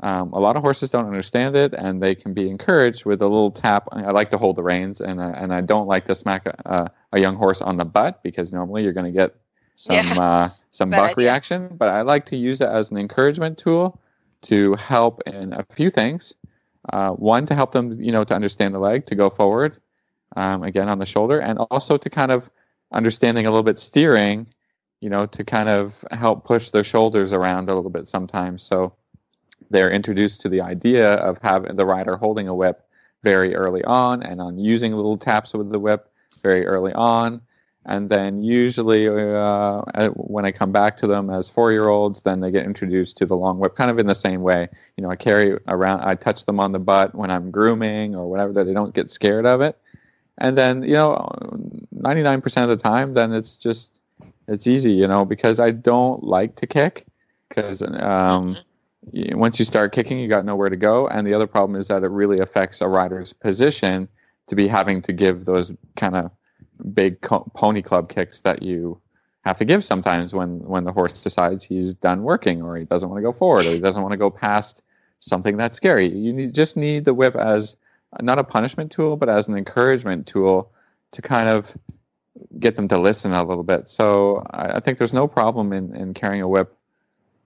[0.00, 3.26] um, a lot of horses don't understand it, and they can be encouraged with a
[3.26, 3.88] little tap.
[3.90, 6.90] I like to hold the reins, and I, and I don't like to smack a,
[7.12, 9.34] a young horse on the butt because normally you're going to get
[9.78, 10.20] some yeah.
[10.20, 11.14] uh, some buck idea.
[11.16, 11.68] reaction.
[11.76, 14.00] But I like to use it as an encouragement tool
[14.42, 16.34] to help in a few things.
[16.92, 19.76] Uh, one to help them, you know, to understand the leg to go forward,
[20.36, 22.50] um, again on the shoulder, and also to kind of
[22.92, 24.46] understanding a little bit steering,
[25.00, 28.62] you know, to kind of help push their shoulders around a little bit sometimes.
[28.62, 28.94] So
[29.70, 32.84] they're introduced to the idea of having the rider holding a whip
[33.22, 36.10] very early on and on using little taps with the whip
[36.42, 37.42] very early on
[37.88, 42.66] and then usually uh, when I come back to them as four-year-olds, then they get
[42.66, 44.68] introduced to the long whip, kind of in the same way.
[44.96, 48.28] You know, I carry around, I touch them on the butt when I'm grooming or
[48.28, 49.78] whatever, that they don't get scared of it.
[50.36, 51.28] And then you know,
[51.96, 53.98] 99% of the time, then it's just
[54.46, 57.06] it's easy, you know, because I don't like to kick
[57.48, 58.56] because um,
[59.12, 61.08] once you start kicking, you got nowhere to go.
[61.08, 64.08] And the other problem is that it really affects a rider's position
[64.48, 66.30] to be having to give those kind of
[66.94, 69.00] big co- pony club kicks that you
[69.44, 73.08] have to give sometimes when when the horse decides he's done working or he doesn't
[73.08, 74.82] want to go forward or he doesn't want to go past
[75.20, 76.08] something that's scary.
[76.08, 77.76] You need, just need the whip as
[78.20, 80.70] not a punishment tool, but as an encouragement tool
[81.12, 81.76] to kind of
[82.58, 83.88] get them to listen a little bit.
[83.88, 86.74] So I, I think there's no problem in, in carrying a whip.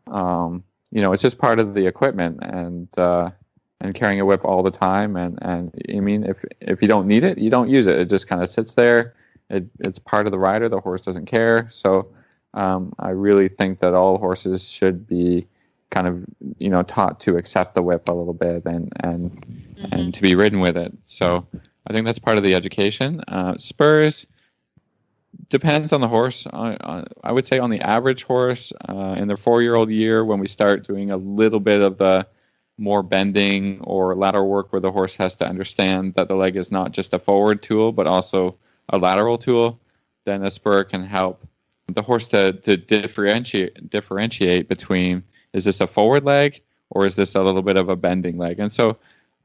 [0.07, 3.30] Um, you know, it's just part of the equipment, and uh,
[3.83, 5.16] and carrying a whip all the time.
[5.16, 7.99] And, and I mean, if, if you don't need it, you don't use it.
[7.99, 9.14] It just kind of sits there.
[9.53, 10.68] It, it's part of the rider.
[10.68, 11.68] The horse doesn't care.
[11.70, 12.09] So
[12.55, 15.46] um, I really think that all horses should be
[15.90, 16.24] kind of,
[16.59, 19.94] you know, taught to accept the whip a little bit and, and, mm-hmm.
[19.94, 20.92] and to be ridden with it.
[21.05, 21.46] So
[21.86, 23.20] I think that's part of the education.
[23.28, 24.26] Uh, spurs
[25.48, 26.46] depends on the horse.
[26.53, 30.46] I, I would say on the average horse uh, in their four-year-old year, when we
[30.46, 32.26] start doing a little bit of the
[32.78, 36.72] more bending or lateral work where the horse has to understand that the leg is
[36.72, 38.57] not just a forward tool but also
[38.89, 39.78] a lateral tool,
[40.24, 41.47] then a spur can help
[41.89, 45.22] the horse to, to differentiate differentiate between
[45.53, 48.59] is this a forward leg or is this a little bit of a bending leg?
[48.59, 48.97] And so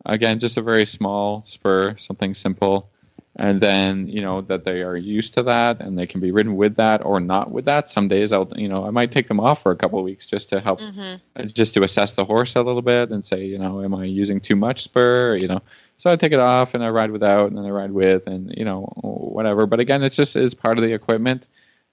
[0.05, 2.89] again, just a very small spur, something simple
[3.37, 6.55] and then you know that they are used to that and they can be ridden
[6.55, 7.89] with that or not with that.
[7.89, 10.25] Some days i'll you know i might take them off for a couple of weeks
[10.25, 11.15] just to help mm-hmm.
[11.35, 14.03] Uh, just to assess the horse a little bit and say you know am i
[14.03, 15.61] using too much spur you know?
[15.97, 18.53] So i take it off and i ride without and then i ride with and
[18.57, 19.65] you know whatever.
[19.65, 21.47] But again it just is part of the equipment.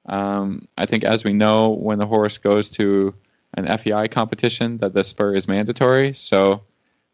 [0.06, 3.14] Um, i think as we know when the horse goes to
[3.54, 6.14] an fei competition that the spur is mandatory.
[6.14, 6.62] So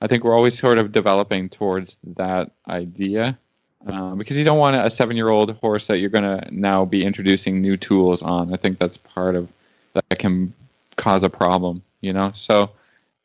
[0.00, 3.38] i think we're always sort of developing towards that idea
[3.86, 6.84] um, because you don't want a seven year old horse that you're going to now
[6.84, 8.52] be introducing new tools on.
[8.52, 9.52] I think that's part of
[9.94, 10.52] that can
[10.96, 12.30] cause a problem, you know?
[12.34, 12.70] So,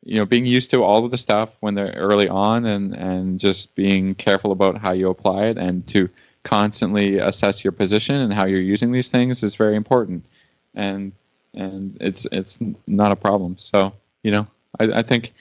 [0.04, 3.40] you know, being used to all of the stuff when they're early on and, and
[3.40, 6.10] just being careful about how you apply it and to
[6.44, 10.24] constantly assess your position and how you're using these things is very important.
[10.76, 11.12] And,
[11.54, 13.58] and it's, it's not a problem.
[13.58, 13.92] So,
[14.24, 14.48] you know,
[14.80, 15.34] I, I think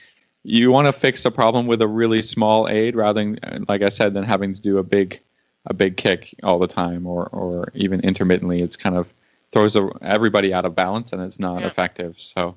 [0.45, 3.89] you want to fix a problem with a really small aid rather than, like I
[3.89, 5.19] said, than having to do a big
[5.67, 8.61] a big kick all the time or or even intermittently.
[8.61, 9.11] It's kind of
[9.51, 11.67] throws a, everybody out of balance and it's not Yeah.
[11.67, 12.19] effective.
[12.19, 12.55] So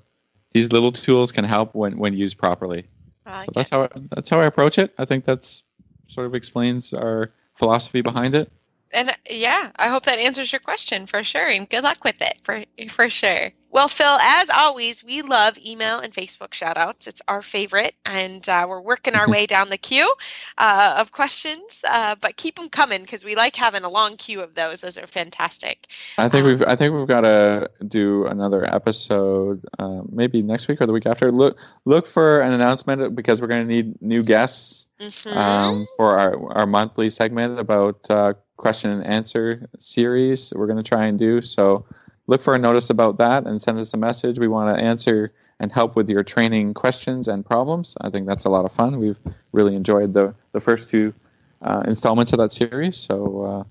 [0.52, 2.84] these little tools can help when when used properly.
[3.26, 4.92] So that's how I, that's how I approach it.
[4.98, 5.62] I think that's
[6.06, 8.52] sort of explains our philosophy behind it.
[8.92, 11.46] And yeah, I hope that answers your question for sure.
[11.48, 13.50] And good luck with it for for sure.
[13.70, 17.06] Well, Phil, as always, we love email and Facebook shout outs.
[17.06, 17.94] It's our favorite.
[18.06, 20.10] And uh, we're working our way down the queue
[20.56, 21.84] uh, of questions.
[21.86, 24.80] Uh, but keep them coming because we like having a long queue of those.
[24.80, 25.86] Those are fantastic.
[26.16, 30.66] I think Um, we've I think we've got to do another episode, uh, maybe next
[30.68, 31.30] week or the week after.
[31.30, 35.36] Look look for an announcement because we're going to need new guests Mhm.
[35.36, 40.52] um, for our our monthly segment about uh, question and answer series.
[40.54, 41.86] We're going to try and do so.
[42.26, 44.38] Look for a notice about that and send us a message.
[44.38, 47.96] We want to answer and help with your training questions and problems.
[48.02, 48.98] I think that's a lot of fun.
[48.98, 49.18] We've
[49.52, 51.14] really enjoyed the the first two
[51.62, 53.64] uh, installments of that series, so uh,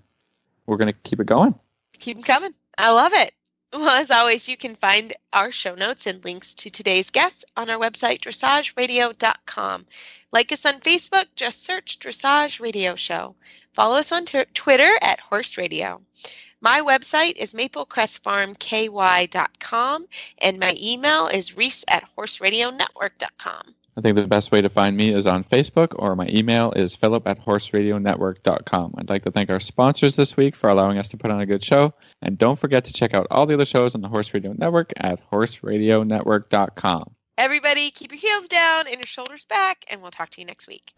[0.66, 1.54] we're going to keep it going.
[2.00, 2.54] keep them coming.
[2.78, 3.34] I love it.
[3.74, 7.70] Well, as always, you can find our show notes and links to today's guest on
[7.70, 9.86] our website, dressageradio.com.
[10.32, 13.36] Like us on Facebook, just search Dressage Radio Show.
[13.78, 16.02] Follow us on t- Twitter at Horse Radio.
[16.62, 20.06] My website is maplecrestfarmky.com,
[20.40, 23.76] and my email is reese at horseradionetwork.com.
[23.96, 26.96] I think the best way to find me is on Facebook or my email is
[26.96, 28.96] philip at horseradionetwork.com.
[28.98, 31.46] I'd like to thank our sponsors this week for allowing us to put on a
[31.46, 31.94] good show.
[32.24, 34.92] And don't forget to check out all the other shows on the Horse Radio Network
[34.98, 37.12] at horseradionetwork.com.
[37.38, 40.68] Everybody, keep your heels down and your shoulders back, and we'll talk to you next
[40.68, 40.92] week.